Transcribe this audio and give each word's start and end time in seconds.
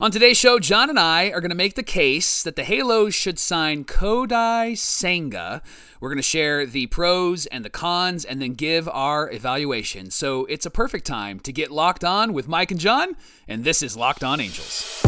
On 0.00 0.10
today's 0.10 0.36
show, 0.36 0.58
John 0.58 0.90
and 0.90 0.98
I 0.98 1.30
are 1.30 1.40
going 1.40 1.50
to 1.50 1.54
make 1.54 1.76
the 1.76 1.84
case 1.84 2.42
that 2.42 2.56
the 2.56 2.64
Halos 2.64 3.14
should 3.14 3.38
sign 3.38 3.84
Kodai 3.84 4.76
Senga. 4.76 5.62
We're 6.00 6.08
going 6.08 6.16
to 6.16 6.22
share 6.22 6.66
the 6.66 6.88
pros 6.88 7.46
and 7.46 7.64
the 7.64 7.70
cons 7.70 8.24
and 8.24 8.42
then 8.42 8.54
give 8.54 8.88
our 8.88 9.30
evaluation. 9.30 10.10
So 10.10 10.46
it's 10.46 10.66
a 10.66 10.70
perfect 10.70 11.06
time 11.06 11.38
to 11.40 11.52
get 11.52 11.70
locked 11.70 12.02
on 12.02 12.32
with 12.32 12.48
Mike 12.48 12.72
and 12.72 12.80
John, 12.80 13.14
and 13.46 13.62
this 13.62 13.84
is 13.84 13.96
Locked 13.96 14.24
On 14.24 14.40
Angels. 14.40 15.00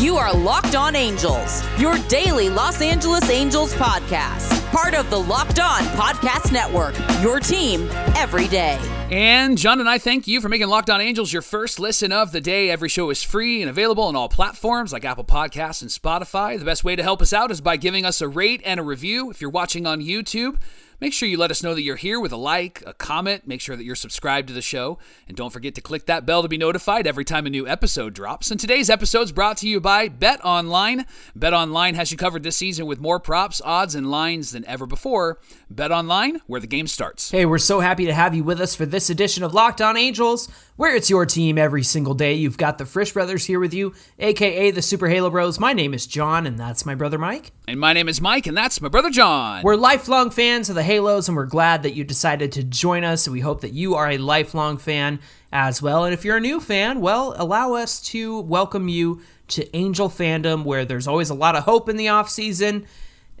You 0.00 0.16
are 0.16 0.32
Locked 0.32 0.76
On 0.76 0.96
Angels, 0.96 1.62
your 1.78 1.98
daily 2.08 2.48
Los 2.48 2.80
Angeles 2.80 3.28
Angels 3.28 3.74
podcast. 3.74 4.58
Part 4.72 4.94
of 4.94 5.10
the 5.10 5.18
Locked 5.18 5.60
On 5.60 5.82
Podcast 5.88 6.52
Network, 6.52 6.94
your 7.20 7.38
team 7.38 7.86
every 8.16 8.48
day. 8.48 8.78
And 9.10 9.58
John 9.58 9.78
and 9.78 9.90
I 9.90 9.98
thank 9.98 10.26
you 10.26 10.40
for 10.40 10.48
making 10.48 10.68
Locked 10.68 10.88
On 10.88 11.02
Angels 11.02 11.34
your 11.34 11.42
first 11.42 11.78
listen 11.78 12.12
of 12.12 12.32
the 12.32 12.40
day. 12.40 12.70
Every 12.70 12.88
show 12.88 13.10
is 13.10 13.22
free 13.22 13.60
and 13.60 13.68
available 13.68 14.04
on 14.04 14.16
all 14.16 14.30
platforms 14.30 14.90
like 14.90 15.04
Apple 15.04 15.24
Podcasts 15.24 15.82
and 15.82 15.90
Spotify. 15.90 16.58
The 16.58 16.64
best 16.64 16.82
way 16.82 16.96
to 16.96 17.02
help 17.02 17.20
us 17.20 17.34
out 17.34 17.50
is 17.50 17.60
by 17.60 17.76
giving 17.76 18.06
us 18.06 18.22
a 18.22 18.28
rate 18.28 18.62
and 18.64 18.80
a 18.80 18.82
review. 18.82 19.30
If 19.30 19.42
you're 19.42 19.50
watching 19.50 19.86
on 19.86 20.00
YouTube, 20.00 20.56
Make 21.00 21.14
sure 21.14 21.28
you 21.28 21.38
let 21.38 21.50
us 21.50 21.62
know 21.62 21.74
that 21.74 21.82
you're 21.82 21.96
here 21.96 22.20
with 22.20 22.30
a 22.30 22.36
like, 22.36 22.82
a 22.86 22.92
comment. 22.92 23.46
Make 23.46 23.62
sure 23.62 23.74
that 23.74 23.84
you're 23.84 23.96
subscribed 23.96 24.48
to 24.48 24.54
the 24.54 24.60
show. 24.60 24.98
And 25.26 25.36
don't 25.36 25.50
forget 25.50 25.74
to 25.76 25.80
click 25.80 26.04
that 26.06 26.26
bell 26.26 26.42
to 26.42 26.48
be 26.48 26.58
notified 26.58 27.06
every 27.06 27.24
time 27.24 27.46
a 27.46 27.50
new 27.50 27.66
episode 27.66 28.12
drops. 28.12 28.50
And 28.50 28.60
today's 28.60 28.90
episode 28.90 29.22
is 29.22 29.32
brought 29.32 29.56
to 29.58 29.68
you 29.68 29.80
by 29.80 30.08
Bet 30.08 30.44
Online. 30.44 31.06
Bet 31.34 31.54
Online 31.54 31.94
has 31.94 32.12
you 32.12 32.18
covered 32.18 32.42
this 32.42 32.56
season 32.56 32.84
with 32.84 33.00
more 33.00 33.18
props, 33.18 33.62
odds, 33.64 33.94
and 33.94 34.10
lines 34.10 34.50
than 34.50 34.64
ever 34.66 34.84
before. 34.84 35.38
Bet 35.70 35.90
Online, 35.90 36.42
where 36.46 36.60
the 36.60 36.66
game 36.66 36.86
starts. 36.86 37.30
Hey, 37.30 37.46
we're 37.46 37.56
so 37.56 37.80
happy 37.80 38.04
to 38.04 38.12
have 38.12 38.34
you 38.34 38.44
with 38.44 38.60
us 38.60 38.74
for 38.74 38.84
this 38.84 39.08
edition 39.08 39.42
of 39.42 39.54
Locked 39.54 39.80
On 39.80 39.96
Angels, 39.96 40.48
where 40.80 40.96
it's 40.96 41.10
your 41.10 41.26
team 41.26 41.58
every 41.58 41.82
single 41.82 42.14
day. 42.14 42.32
You've 42.32 42.56
got 42.56 42.78
the 42.78 42.86
Frisch 42.86 43.12
Brothers 43.12 43.44
here 43.44 43.60
with 43.60 43.74
you, 43.74 43.92
aka 44.18 44.70
the 44.70 44.80
Super 44.80 45.08
Halo 45.08 45.28
Bros. 45.28 45.60
My 45.60 45.74
name 45.74 45.92
is 45.92 46.06
John, 46.06 46.46
and 46.46 46.56
that's 46.58 46.86
my 46.86 46.94
brother 46.94 47.18
Mike. 47.18 47.52
And 47.68 47.78
my 47.78 47.92
name 47.92 48.08
is 48.08 48.22
Mike, 48.22 48.46
and 48.46 48.56
that's 48.56 48.80
my 48.80 48.88
brother 48.88 49.10
John. 49.10 49.62
We're 49.62 49.76
lifelong 49.76 50.30
fans 50.30 50.70
of 50.70 50.76
the 50.76 50.82
Halos, 50.82 51.28
and 51.28 51.36
we're 51.36 51.44
glad 51.44 51.82
that 51.82 51.92
you 51.92 52.02
decided 52.02 52.50
to 52.52 52.64
join 52.64 53.04
us. 53.04 53.28
We 53.28 53.40
hope 53.40 53.60
that 53.60 53.74
you 53.74 53.94
are 53.94 54.08
a 54.08 54.16
lifelong 54.16 54.78
fan 54.78 55.20
as 55.52 55.82
well. 55.82 56.06
And 56.06 56.14
if 56.14 56.24
you're 56.24 56.38
a 56.38 56.40
new 56.40 56.60
fan, 56.60 57.02
well, 57.02 57.34
allow 57.36 57.74
us 57.74 58.00
to 58.12 58.40
welcome 58.40 58.88
you 58.88 59.20
to 59.48 59.76
Angel 59.76 60.08
fandom, 60.08 60.64
where 60.64 60.86
there's 60.86 61.06
always 61.06 61.28
a 61.28 61.34
lot 61.34 61.56
of 61.56 61.64
hope 61.64 61.90
in 61.90 61.98
the 61.98 62.08
off 62.08 62.30
season. 62.30 62.86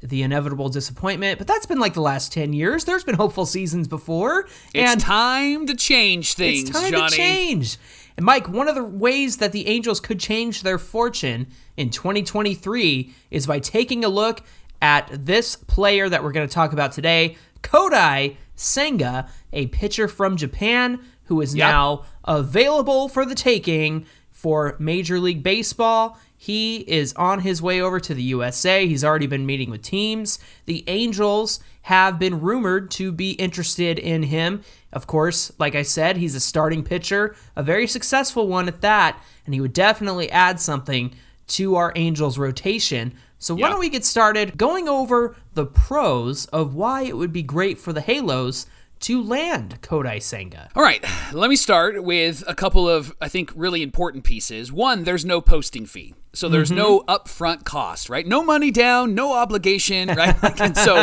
The 0.02 0.22
inevitable 0.22 0.70
disappointment, 0.70 1.38
but 1.38 1.46
that's 1.46 1.66
been 1.66 1.78
like 1.78 1.94
the 1.94 2.00
last 2.00 2.32
10 2.32 2.52
years. 2.54 2.84
There's 2.84 3.04
been 3.04 3.16
hopeful 3.16 3.44
seasons 3.44 3.86
before. 3.86 4.46
It's 4.72 5.02
time 5.02 5.66
to 5.66 5.76
change 5.76 6.34
things, 6.34 6.62
Johnny. 6.62 6.70
it's 6.70 6.80
time 6.80 6.92
Johnny. 6.92 7.10
to 7.10 7.16
change. 7.16 7.78
And 8.16 8.24
Mike, 8.24 8.48
one 8.48 8.68
of 8.68 8.74
the 8.74 8.84
ways 8.84 9.38
that 9.38 9.52
the 9.52 9.66
Angels 9.68 10.00
could 10.00 10.18
change 10.18 10.62
their 10.62 10.78
fortune 10.78 11.48
in 11.76 11.90
2023 11.90 13.14
is 13.30 13.46
by 13.46 13.58
taking 13.58 14.04
a 14.04 14.08
look 14.08 14.42
at 14.82 15.08
this 15.12 15.56
player 15.56 16.08
that 16.08 16.22
we're 16.22 16.32
going 16.32 16.48
to 16.48 16.52
talk 16.52 16.72
about 16.72 16.92
today, 16.92 17.36
Kodai 17.62 18.36
Senga, 18.54 19.28
a 19.52 19.66
pitcher 19.68 20.08
from 20.08 20.36
Japan 20.36 21.00
who 21.24 21.40
is 21.40 21.54
yep. 21.54 21.70
now 21.70 22.04
available 22.24 23.08
for 23.08 23.24
the 23.24 23.34
taking 23.34 24.04
for 24.40 24.74
Major 24.78 25.20
League 25.20 25.42
Baseball. 25.42 26.18
He 26.34 26.78
is 26.88 27.12
on 27.12 27.40
his 27.40 27.60
way 27.60 27.78
over 27.78 28.00
to 28.00 28.14
the 28.14 28.22
USA. 28.22 28.86
He's 28.86 29.04
already 29.04 29.26
been 29.26 29.44
meeting 29.44 29.70
with 29.70 29.82
teams. 29.82 30.38
The 30.64 30.82
Angels 30.86 31.60
have 31.82 32.18
been 32.18 32.40
rumored 32.40 32.90
to 32.92 33.12
be 33.12 33.32
interested 33.32 33.98
in 33.98 34.22
him. 34.22 34.62
Of 34.94 35.06
course, 35.06 35.52
like 35.58 35.74
I 35.74 35.82
said, 35.82 36.16
he's 36.16 36.34
a 36.34 36.40
starting 36.40 36.82
pitcher, 36.82 37.36
a 37.54 37.62
very 37.62 37.86
successful 37.86 38.48
one 38.48 38.66
at 38.66 38.80
that, 38.80 39.22
and 39.44 39.52
he 39.52 39.60
would 39.60 39.74
definitely 39.74 40.30
add 40.30 40.58
something 40.58 41.14
to 41.48 41.76
our 41.76 41.92
Angels 41.94 42.38
rotation. 42.38 43.12
So 43.38 43.54
why 43.54 43.68
don't 43.68 43.78
we 43.78 43.90
get 43.90 44.06
started 44.06 44.56
going 44.56 44.88
over 44.88 45.36
the 45.52 45.66
pros 45.66 46.46
of 46.46 46.74
why 46.74 47.02
it 47.02 47.18
would 47.18 47.32
be 47.32 47.42
great 47.42 47.78
for 47.78 47.92
the 47.92 48.00
Halos 48.00 48.64
to 49.00 49.22
land 49.22 49.80
Kodai 49.82 50.22
Senga. 50.22 50.68
All 50.74 50.82
right, 50.82 51.04
let 51.32 51.50
me 51.50 51.56
start 51.56 52.02
with 52.02 52.44
a 52.46 52.54
couple 52.54 52.88
of, 52.88 53.14
I 53.20 53.28
think, 53.28 53.50
really 53.54 53.82
important 53.82 54.24
pieces. 54.24 54.70
One, 54.70 55.04
there's 55.04 55.24
no 55.24 55.40
posting 55.40 55.86
fee. 55.86 56.14
So 56.32 56.48
there's 56.48 56.68
mm-hmm. 56.68 56.78
no 56.78 57.00
upfront 57.08 57.64
cost, 57.64 58.08
right? 58.08 58.24
No 58.24 58.44
money 58.44 58.70
down, 58.70 59.14
no 59.16 59.32
obligation, 59.32 60.08
right? 60.16 60.36
and 60.60 60.76
so 60.76 60.94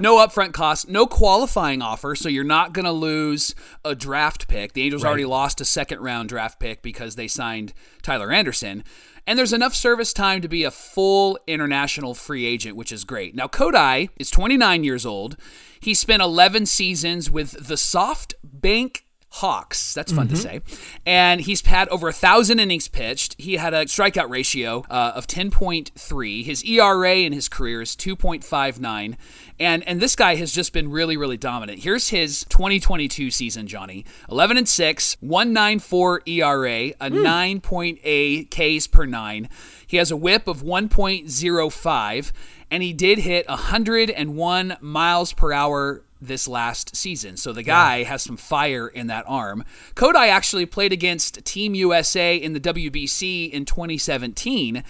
no 0.00 0.24
upfront 0.24 0.52
cost, 0.52 0.88
no 0.88 1.06
qualifying 1.06 1.82
offer. 1.82 2.14
So 2.14 2.28
you're 2.28 2.44
not 2.44 2.72
going 2.72 2.84
to 2.84 2.92
lose 2.92 3.54
a 3.84 3.96
draft 3.96 4.46
pick. 4.46 4.74
The 4.74 4.82
Angels 4.82 5.02
right. 5.02 5.08
already 5.08 5.24
lost 5.24 5.60
a 5.60 5.64
second 5.64 6.00
round 6.00 6.28
draft 6.28 6.60
pick 6.60 6.82
because 6.82 7.16
they 7.16 7.26
signed 7.26 7.72
Tyler 8.02 8.30
Anderson. 8.30 8.84
And 9.26 9.36
there's 9.36 9.52
enough 9.52 9.74
service 9.74 10.12
time 10.12 10.40
to 10.42 10.48
be 10.48 10.62
a 10.62 10.70
full 10.70 11.38
international 11.48 12.14
free 12.14 12.46
agent, 12.46 12.76
which 12.76 12.92
is 12.92 13.04
great. 13.04 13.34
Now, 13.34 13.48
Kodai 13.48 14.10
is 14.16 14.30
29 14.30 14.84
years 14.84 15.04
old. 15.04 15.36
He 15.80 15.94
spent 15.94 16.22
11 16.22 16.66
seasons 16.66 17.28
with 17.28 17.52
the 17.66 17.74
SoftBank 17.74 19.02
Hawks. 19.36 19.92
That's 19.92 20.12
fun 20.12 20.28
mm-hmm. 20.28 20.36
to 20.36 20.40
say. 20.40 20.60
And 21.04 21.42
he's 21.42 21.64
had 21.66 21.88
over 21.88 22.08
a 22.08 22.12
thousand 22.12 22.58
innings 22.58 22.88
pitched. 22.88 23.34
He 23.38 23.56
had 23.56 23.74
a 23.74 23.84
strikeout 23.84 24.30
ratio 24.30 24.84
uh, 24.88 25.12
of 25.14 25.26
10.3. 25.26 26.44
His 26.44 26.64
ERA 26.64 27.16
in 27.16 27.34
his 27.34 27.48
career 27.48 27.82
is 27.82 27.94
2.59. 27.96 29.16
And 29.58 29.86
and 29.86 30.00
this 30.00 30.16
guy 30.16 30.36
has 30.36 30.52
just 30.52 30.72
been 30.72 30.90
really 30.90 31.16
really 31.16 31.36
dominant. 31.36 31.80
Here's 31.80 32.08
his 32.08 32.44
2022 32.48 33.30
season, 33.30 33.66
Johnny. 33.66 34.06
11 34.30 34.56
and 34.56 34.68
6, 34.68 35.16
194 35.20 36.22
ERA, 36.26 36.86
a 37.00 37.10
mm. 37.10 37.60
9.8 37.62 38.78
Ks 38.78 38.86
per 38.86 39.04
9. 39.04 39.48
He 39.86 39.98
has 39.98 40.10
a 40.10 40.16
whip 40.16 40.48
of 40.48 40.62
1.05 40.62 42.32
and 42.70 42.82
he 42.82 42.92
did 42.92 43.18
hit 43.18 43.48
101 43.48 44.76
miles 44.80 45.32
per 45.32 45.52
hour 45.52 46.02
this 46.20 46.48
last 46.48 46.96
season. 46.96 47.36
So 47.36 47.52
the 47.52 47.62
guy 47.62 47.98
yeah. 47.98 48.08
has 48.08 48.22
some 48.22 48.36
fire 48.36 48.88
in 48.88 49.06
that 49.08 49.24
arm. 49.26 49.64
Kodai 49.94 50.28
actually 50.28 50.66
played 50.66 50.92
against 50.92 51.44
Team 51.44 51.74
USA 51.74 52.36
in 52.36 52.52
the 52.52 52.60
WBC 52.60 53.50
in 53.50 53.64
2017. 53.64 54.82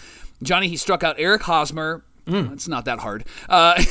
Johnny, 0.42 0.68
he 0.68 0.76
struck 0.76 1.02
out 1.02 1.16
Eric 1.18 1.42
Hosmer. 1.42 2.04
Mm. 2.26 2.52
It's 2.52 2.66
not 2.66 2.84
that 2.86 2.98
hard. 2.98 3.24
Uh, 3.48 3.74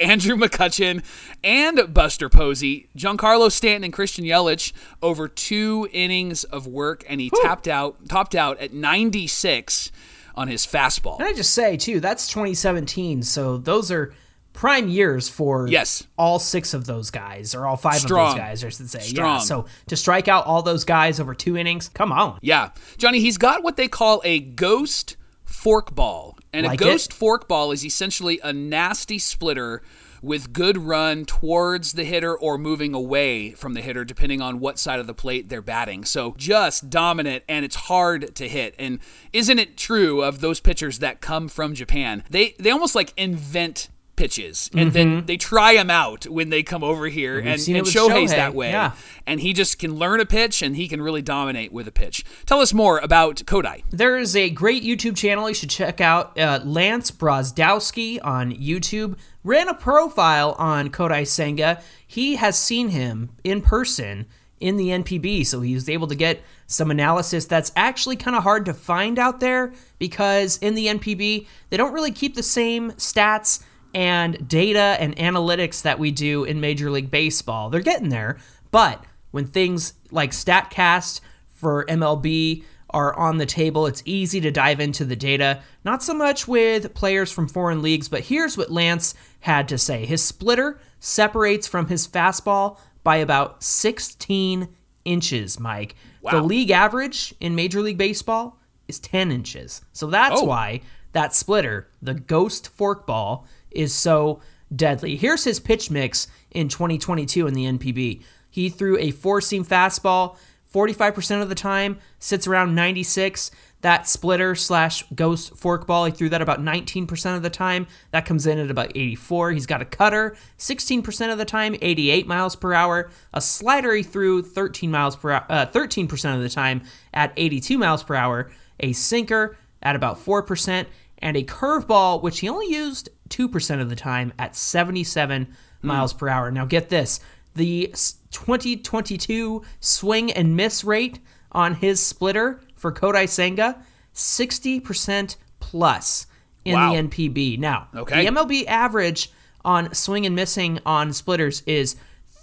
Andrew 0.00 0.36
McCutchen 0.36 1.02
and 1.42 1.92
Buster 1.92 2.28
Posey, 2.28 2.88
Giancarlo 2.96 3.50
Stanton 3.50 3.84
and 3.84 3.92
Christian 3.92 4.24
Yelich 4.24 4.72
over 5.02 5.26
two 5.26 5.88
innings 5.92 6.44
of 6.44 6.66
work, 6.66 7.04
and 7.08 7.20
he 7.20 7.30
tapped 7.42 7.66
out, 7.66 8.08
topped 8.08 8.36
out 8.36 8.58
at 8.60 8.72
96 8.72 9.90
on 10.36 10.46
his 10.46 10.64
fastball. 10.64 11.18
And 11.18 11.26
I 11.26 11.32
just 11.32 11.52
say 11.52 11.76
too? 11.76 11.98
That's 11.98 12.28
2017, 12.28 13.24
so 13.24 13.58
those 13.58 13.90
are 13.90 14.14
prime 14.52 14.88
years 14.88 15.28
for 15.28 15.66
yes 15.68 16.06
all 16.16 16.38
six 16.38 16.74
of 16.74 16.86
those 16.86 17.10
guys 17.10 17.54
or 17.54 17.66
all 17.66 17.76
five 17.76 17.96
Strong. 17.96 18.28
of 18.28 18.34
those 18.34 18.40
guys, 18.40 18.64
I 18.64 18.68
should 18.68 18.90
say. 18.90 19.00
Strong. 19.00 19.38
Yeah. 19.38 19.44
So 19.44 19.66
to 19.88 19.96
strike 19.96 20.28
out 20.28 20.46
all 20.46 20.62
those 20.62 20.84
guys 20.84 21.18
over 21.20 21.34
two 21.34 21.56
innings, 21.56 21.88
come 21.88 22.12
on. 22.12 22.38
Yeah, 22.42 22.70
Johnny, 22.98 23.20
he's 23.20 23.38
got 23.38 23.62
what 23.62 23.76
they 23.76 23.88
call 23.88 24.20
a 24.24 24.40
ghost 24.40 25.16
forkball, 25.46 26.36
and 26.52 26.66
like 26.66 26.80
a 26.80 26.84
ghost 26.84 27.10
forkball 27.12 27.72
is 27.72 27.84
essentially 27.84 28.40
a 28.42 28.52
nasty 28.52 29.18
splitter 29.18 29.82
with 30.22 30.52
good 30.52 30.78
run 30.78 31.24
towards 31.24 31.94
the 31.94 32.04
hitter 32.04 32.38
or 32.38 32.56
moving 32.56 32.94
away 32.94 33.50
from 33.50 33.74
the 33.74 33.80
hitter, 33.82 34.04
depending 34.04 34.40
on 34.40 34.60
what 34.60 34.78
side 34.78 35.00
of 35.00 35.08
the 35.08 35.14
plate 35.14 35.48
they're 35.48 35.60
batting. 35.60 36.04
So 36.04 36.34
just 36.38 36.88
dominant, 36.88 37.42
and 37.48 37.64
it's 37.64 37.74
hard 37.74 38.34
to 38.36 38.48
hit. 38.48 38.76
And 38.78 39.00
isn't 39.32 39.58
it 39.58 39.76
true 39.76 40.22
of 40.22 40.40
those 40.40 40.60
pitchers 40.60 41.00
that 41.00 41.20
come 41.20 41.48
from 41.48 41.74
Japan? 41.74 42.22
They 42.30 42.54
they 42.58 42.70
almost 42.70 42.94
like 42.94 43.12
invent 43.16 43.88
pitches, 44.16 44.70
and 44.74 44.90
mm-hmm. 44.90 44.94
then 44.94 45.26
they 45.26 45.36
try 45.36 45.74
them 45.74 45.90
out 45.90 46.24
when 46.26 46.50
they 46.50 46.62
come 46.62 46.84
over 46.84 47.06
here. 47.06 47.38
And, 47.38 47.48
and 47.48 47.58
Shohei's 47.58 47.94
Shohei. 47.94 48.36
that 48.36 48.54
way, 48.54 48.70
yeah. 48.70 48.92
and 49.26 49.40
he 49.40 49.52
just 49.52 49.78
can 49.78 49.94
learn 49.94 50.20
a 50.20 50.26
pitch, 50.26 50.62
and 50.62 50.76
he 50.76 50.88
can 50.88 51.00
really 51.00 51.22
dominate 51.22 51.72
with 51.72 51.88
a 51.88 51.92
pitch. 51.92 52.24
Tell 52.46 52.60
us 52.60 52.72
more 52.72 52.98
about 52.98 53.36
Kodai. 53.36 53.84
There 53.90 54.18
is 54.18 54.36
a 54.36 54.50
great 54.50 54.82
YouTube 54.82 55.16
channel 55.16 55.48
you 55.48 55.54
should 55.54 55.70
check 55.70 56.00
out. 56.00 56.38
Uh, 56.38 56.60
Lance 56.64 57.10
Brozdowski 57.10 58.18
on 58.22 58.52
YouTube 58.52 59.16
ran 59.44 59.68
a 59.68 59.74
profile 59.74 60.54
on 60.58 60.90
Kodai 60.90 61.26
Senga. 61.26 61.80
He 62.06 62.36
has 62.36 62.58
seen 62.58 62.88
him 62.88 63.30
in 63.42 63.62
person 63.62 64.26
in 64.60 64.76
the 64.76 64.88
NPB, 64.88 65.44
so 65.44 65.60
he 65.60 65.74
was 65.74 65.88
able 65.88 66.06
to 66.06 66.14
get 66.14 66.40
some 66.68 66.90
analysis 66.90 67.46
that's 67.46 67.72
actually 67.74 68.16
kind 68.16 68.36
of 68.36 68.44
hard 68.44 68.64
to 68.64 68.72
find 68.72 69.18
out 69.18 69.40
there 69.40 69.72
because 69.98 70.56
in 70.58 70.74
the 70.74 70.86
NPB, 70.86 71.46
they 71.70 71.76
don't 71.76 71.92
really 71.92 72.12
keep 72.12 72.36
the 72.36 72.42
same 72.42 72.92
stats 72.92 73.62
and 73.94 74.46
data 74.48 74.96
and 75.00 75.16
analytics 75.16 75.82
that 75.82 75.98
we 75.98 76.10
do 76.10 76.44
in 76.44 76.60
Major 76.60 76.90
League 76.90 77.10
Baseball. 77.10 77.70
They're 77.70 77.80
getting 77.80 78.08
there, 78.08 78.38
but 78.70 79.04
when 79.30 79.46
things 79.46 79.94
like 80.10 80.30
StatCast 80.32 81.20
for 81.46 81.84
MLB 81.86 82.64
are 82.90 83.14
on 83.18 83.38
the 83.38 83.46
table, 83.46 83.86
it's 83.86 84.02
easy 84.04 84.40
to 84.42 84.50
dive 84.50 84.78
into 84.80 85.04
the 85.04 85.16
data. 85.16 85.62
Not 85.84 86.02
so 86.02 86.12
much 86.12 86.46
with 86.46 86.92
players 86.94 87.32
from 87.32 87.48
foreign 87.48 87.80
leagues, 87.80 88.08
but 88.08 88.24
here's 88.24 88.58
what 88.58 88.70
Lance 88.70 89.14
had 89.40 89.68
to 89.68 89.78
say. 89.78 90.04
His 90.04 90.22
splitter 90.22 90.78
separates 91.00 91.66
from 91.66 91.86
his 91.88 92.06
fastball 92.06 92.78
by 93.02 93.16
about 93.16 93.62
16 93.62 94.68
inches, 95.04 95.58
Mike. 95.58 95.94
Wow. 96.20 96.32
The 96.32 96.42
league 96.42 96.70
average 96.70 97.34
in 97.40 97.54
Major 97.54 97.80
League 97.80 97.98
Baseball 97.98 98.58
is 98.86 98.98
10 98.98 99.32
inches. 99.32 99.80
So 99.92 100.06
that's 100.08 100.40
Oh. 100.40 100.44
why 100.44 100.82
that 101.12 101.34
splitter, 101.34 101.88
the 102.00 102.14
Ghost 102.14 102.70
Forkball, 102.76 103.44
is 103.74 103.94
so 103.94 104.40
deadly. 104.74 105.16
Here's 105.16 105.44
his 105.44 105.60
pitch 105.60 105.90
mix 105.90 106.28
in 106.50 106.68
2022 106.68 107.46
in 107.46 107.54
the 107.54 107.64
NPB. 107.64 108.22
He 108.50 108.68
threw 108.68 108.98
a 108.98 109.10
four 109.10 109.40
seam 109.40 109.64
fastball 109.64 110.36
45% 110.72 111.42
of 111.42 111.48
the 111.48 111.54
time, 111.54 111.98
sits 112.18 112.46
around 112.46 112.74
96. 112.74 113.50
That 113.82 114.08
splitter 114.08 114.54
slash 114.54 115.04
ghost 115.14 115.54
forkball, 115.56 116.06
he 116.06 116.12
threw 116.12 116.28
that 116.28 116.40
about 116.40 116.60
19% 116.60 117.36
of 117.36 117.42
the 117.42 117.50
time. 117.50 117.88
That 118.12 118.24
comes 118.24 118.46
in 118.46 118.58
at 118.58 118.70
about 118.70 118.92
84. 118.94 119.52
He's 119.52 119.66
got 119.66 119.82
a 119.82 119.84
cutter 119.84 120.36
16% 120.56 121.32
of 121.32 121.38
the 121.38 121.44
time, 121.44 121.76
88 121.82 122.26
miles 122.26 122.56
per 122.56 122.72
hour. 122.72 123.10
A 123.34 123.40
slider 123.40 123.92
he 123.92 124.02
threw 124.02 124.40
13 124.40 124.90
miles 124.90 125.16
per 125.16 125.32
hour, 125.32 125.46
uh, 125.48 125.66
13% 125.66 126.36
of 126.36 126.42
the 126.42 126.48
time 126.48 126.82
at 127.12 127.32
82 127.36 127.76
miles 127.76 128.04
per 128.04 128.14
hour. 128.14 128.50
A 128.80 128.92
sinker 128.92 129.56
at 129.82 129.96
about 129.96 130.16
4%, 130.16 130.86
and 131.18 131.36
a 131.36 131.44
curveball, 131.44 132.22
which 132.22 132.40
he 132.40 132.48
only 132.48 132.68
used 132.68 133.08
2% 133.32 133.80
of 133.80 133.88
the 133.88 133.96
time 133.96 134.32
at 134.38 134.54
77 134.54 135.46
hmm. 135.80 135.86
miles 135.86 136.12
per 136.12 136.28
hour. 136.28 136.50
Now, 136.50 136.64
get 136.64 136.88
this 136.88 137.20
the 137.54 137.92
2022 138.30 139.62
swing 139.80 140.32
and 140.32 140.56
miss 140.56 140.84
rate 140.84 141.18
on 141.50 141.74
his 141.74 142.00
splitter 142.00 142.60
for 142.76 142.92
Kodai 142.92 143.28
Senga 143.28 143.82
60% 144.14 145.36
plus 145.60 146.26
in 146.64 146.74
Wow. 146.74 146.92
the 146.92 146.98
NPB. 146.98 147.58
Now, 147.58 147.88
Okay. 147.94 148.22
the 148.22 148.30
MLB 148.30 148.66
average 148.66 149.30
on 149.64 149.94
swing 149.94 150.26
and 150.26 150.34
missing 150.34 150.80
on 150.84 151.12
splitters 151.12 151.62
is 151.66 151.96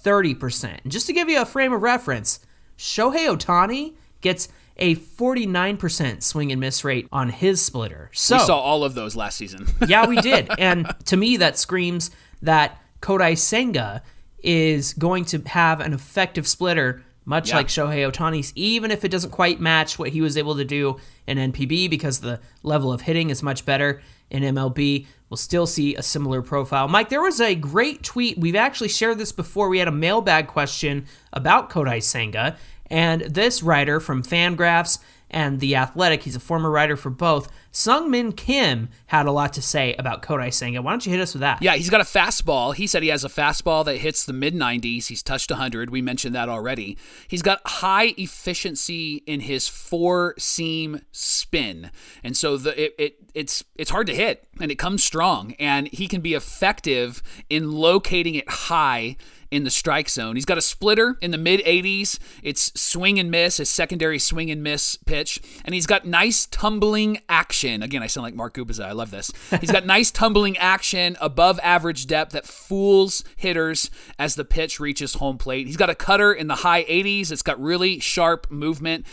30%. 0.04 0.80
And 0.84 0.92
just 0.92 1.08
to 1.08 1.14
give 1.14 1.30
you 1.30 1.42
a 1.42 1.46
frame 1.46 1.74
of 1.74 1.82
reference, 1.82 2.40
Shohei 2.78 3.28
Ohtani 3.28 3.94
gets 4.22 4.48
a 4.80 4.96
49% 4.96 6.24
swing 6.24 6.52
and 6.52 6.60
miss 6.60 6.84
rate 6.84 7.08
on 7.12 7.30
his 7.30 7.62
splitter. 7.64 8.10
So 8.14 8.38
We 8.38 8.44
saw 8.44 8.60
all 8.60 8.84
of 8.84 8.94
those 8.96 9.16
last 9.16 9.38
season. 9.38 9.68
yeah, 9.88 10.06
we 10.08 10.18
did. 10.22 10.50
And 10.58 10.94
to 11.06 11.18
me, 11.18 11.38
that 11.38 11.58
screams 11.58 12.12
that 12.42 12.82
Kodai 13.02 13.38
Senga 13.38 14.02
is 14.42 14.94
going 14.94 15.26
to 15.26 15.40
have 15.48 15.80
an 15.82 15.94
effective 15.94 16.48
splitter, 16.48 17.04
much 17.26 17.50
Yeah. 17.50 17.58
like 17.58 17.68
Shohei 17.68 18.10
Ohtani's, 18.10 18.52
even 18.56 18.90
if 18.92 19.04
it 19.04 19.10
doesn't 19.10 19.32
quite 19.32 19.60
match 19.60 20.00
what 20.00 20.10
he 20.10 20.22
was 20.22 20.38
able 20.38 20.56
to 20.56 20.66
do 20.66 20.98
in 21.28 21.38
NPB 21.38 21.90
because 21.90 22.20
the 22.22 22.40
level 22.64 22.92
of 22.94 23.02
hitting 23.02 23.30
is 23.30 23.44
much 23.44 23.66
better 23.66 24.02
in 24.30 24.44
MLB. 24.44 25.06
We'll 25.30 25.38
still 25.38 25.68
see 25.68 25.96
a 25.96 26.02
similar 26.02 26.42
profile. 26.42 26.88
Mike, 26.88 27.10
there 27.10 27.22
was 27.22 27.40
a 27.42 27.54
great 27.54 28.02
tweet. 28.04 28.38
We've 28.38 28.56
actually 28.56 28.88
shared 28.90 29.18
this 29.18 29.32
before. 29.32 29.70
We 29.70 29.80
had 29.80 29.88
a 29.88 29.92
mailbag 29.92 30.48
question 30.48 31.06
about 31.34 31.70
Kodai 31.70 32.02
Senga. 32.02 32.58
And 32.90 33.22
this 33.22 33.62
writer 33.62 34.00
from 34.00 34.24
Fangraphs 34.24 35.00
and 35.32 35.60
The 35.60 35.76
Athletic, 35.76 36.24
he's 36.24 36.36
a 36.36 36.40
former 36.40 36.72
writer 36.72 36.98
for 36.98 37.10
both, 37.10 37.52
Sung 37.72 38.10
Min 38.10 38.32
Kim 38.32 38.90
had 39.08 39.28
a 39.28 39.32
lot 39.32 39.54
to 39.54 39.62
say 39.62 39.94
about 40.00 40.24
Kodai 40.24 40.52
Senga. 40.52 40.82
Why 40.82 40.92
don't 40.92 41.06
you 41.06 41.12
hit 41.12 41.22
us 41.22 41.34
with 41.34 41.42
that? 41.42 41.62
Yeah, 41.62 41.76
he's 41.76 41.90
got 41.90 42.02
a 42.02 42.06
fastball. 42.06 42.74
He 42.74 42.88
said 42.88 43.04
he 43.04 43.10
has 43.10 43.24
a 43.24 43.30
fastball 43.30 43.86
that 43.86 43.98
hits 43.98 44.26
the 44.26 44.34
mid 44.34 44.56
90s. 44.56 45.08
He's 45.08 45.22
touched 45.22 45.52
100. 45.52 45.92
We 45.92 46.02
mentioned 46.02 46.34
that 46.34 46.50
already. 46.50 46.98
He's 47.28 47.44
got 47.44 47.62
high 47.66 48.16
efficiency 48.18 49.24
in 49.28 49.42
his 49.42 49.68
four 49.68 50.34
seam 50.40 51.02
spin. 51.12 51.92
And 52.24 52.36
so 52.36 52.58
the 52.58 52.86
it, 52.86 52.96
it 52.98 53.16
it's 53.36 53.64
it's 53.76 53.92
hard 53.92 54.08
to 54.08 54.16
hit 54.16 54.48
and 54.60 54.72
it 54.72 54.76
comes 54.76 55.04
strong 55.04 55.54
and 55.60 55.88
he 55.90 56.08
can 56.08 56.22
be 56.22 56.34
effective 56.34 57.22
in 57.50 57.72
locating 57.72 58.34
it 58.34 58.50
high 58.50 59.16
in 59.52 59.64
the 59.64 59.70
strike 59.70 60.10
zone. 60.10 60.36
He's 60.36 60.46
got 60.46 60.58
a 60.58 60.62
splitter 60.62 61.18
in 61.22 61.32
the 61.32 61.38
mid 61.38 61.62
80s. 61.62 62.20
It's 62.44 62.72
swing 62.80 63.20
and 63.20 63.32
miss, 63.32 63.60
a 63.60 63.66
secondary 63.66 64.20
swing 64.20 64.52
and 64.52 64.62
miss 64.62 64.96
pitch. 64.96 65.42
And 65.66 65.74
he's 65.74 65.88
got 65.88 66.06
nice 66.06 66.46
tumbling 66.46 67.22
action. 67.28 67.82
Again, 67.82 68.04
I 68.04 68.08
sound 68.08 68.24
like 68.24 68.36
Mark 68.36 68.56
Gubicza. 68.56 68.86
I 68.86 68.92
love 68.92 69.12
this. 69.12 69.32
He's 69.60 69.72
got 69.72 69.86
nice 69.88 70.12
tumbling 70.12 70.58
action 70.58 71.18
above 71.20 71.60
average 71.64 72.08
depth 72.08 72.34
that 72.34 72.46
fools 72.46 73.24
hitters 73.36 73.90
as 74.18 74.36
the 74.36 74.46
pitch 74.46 74.80
reaches 74.80 75.16
home 75.16 75.38
plate. 75.38 75.68
He's 75.68 75.78
got 75.78 75.90
a 75.90 75.96
cutter 75.96 76.32
in 76.32 76.48
the 76.48 76.56
high 76.56 76.84
80s. 76.84 77.32
It's 77.32 77.42
got 77.42 77.60
really 77.60 78.00
sharp 78.00 78.50
movement. 78.52 79.06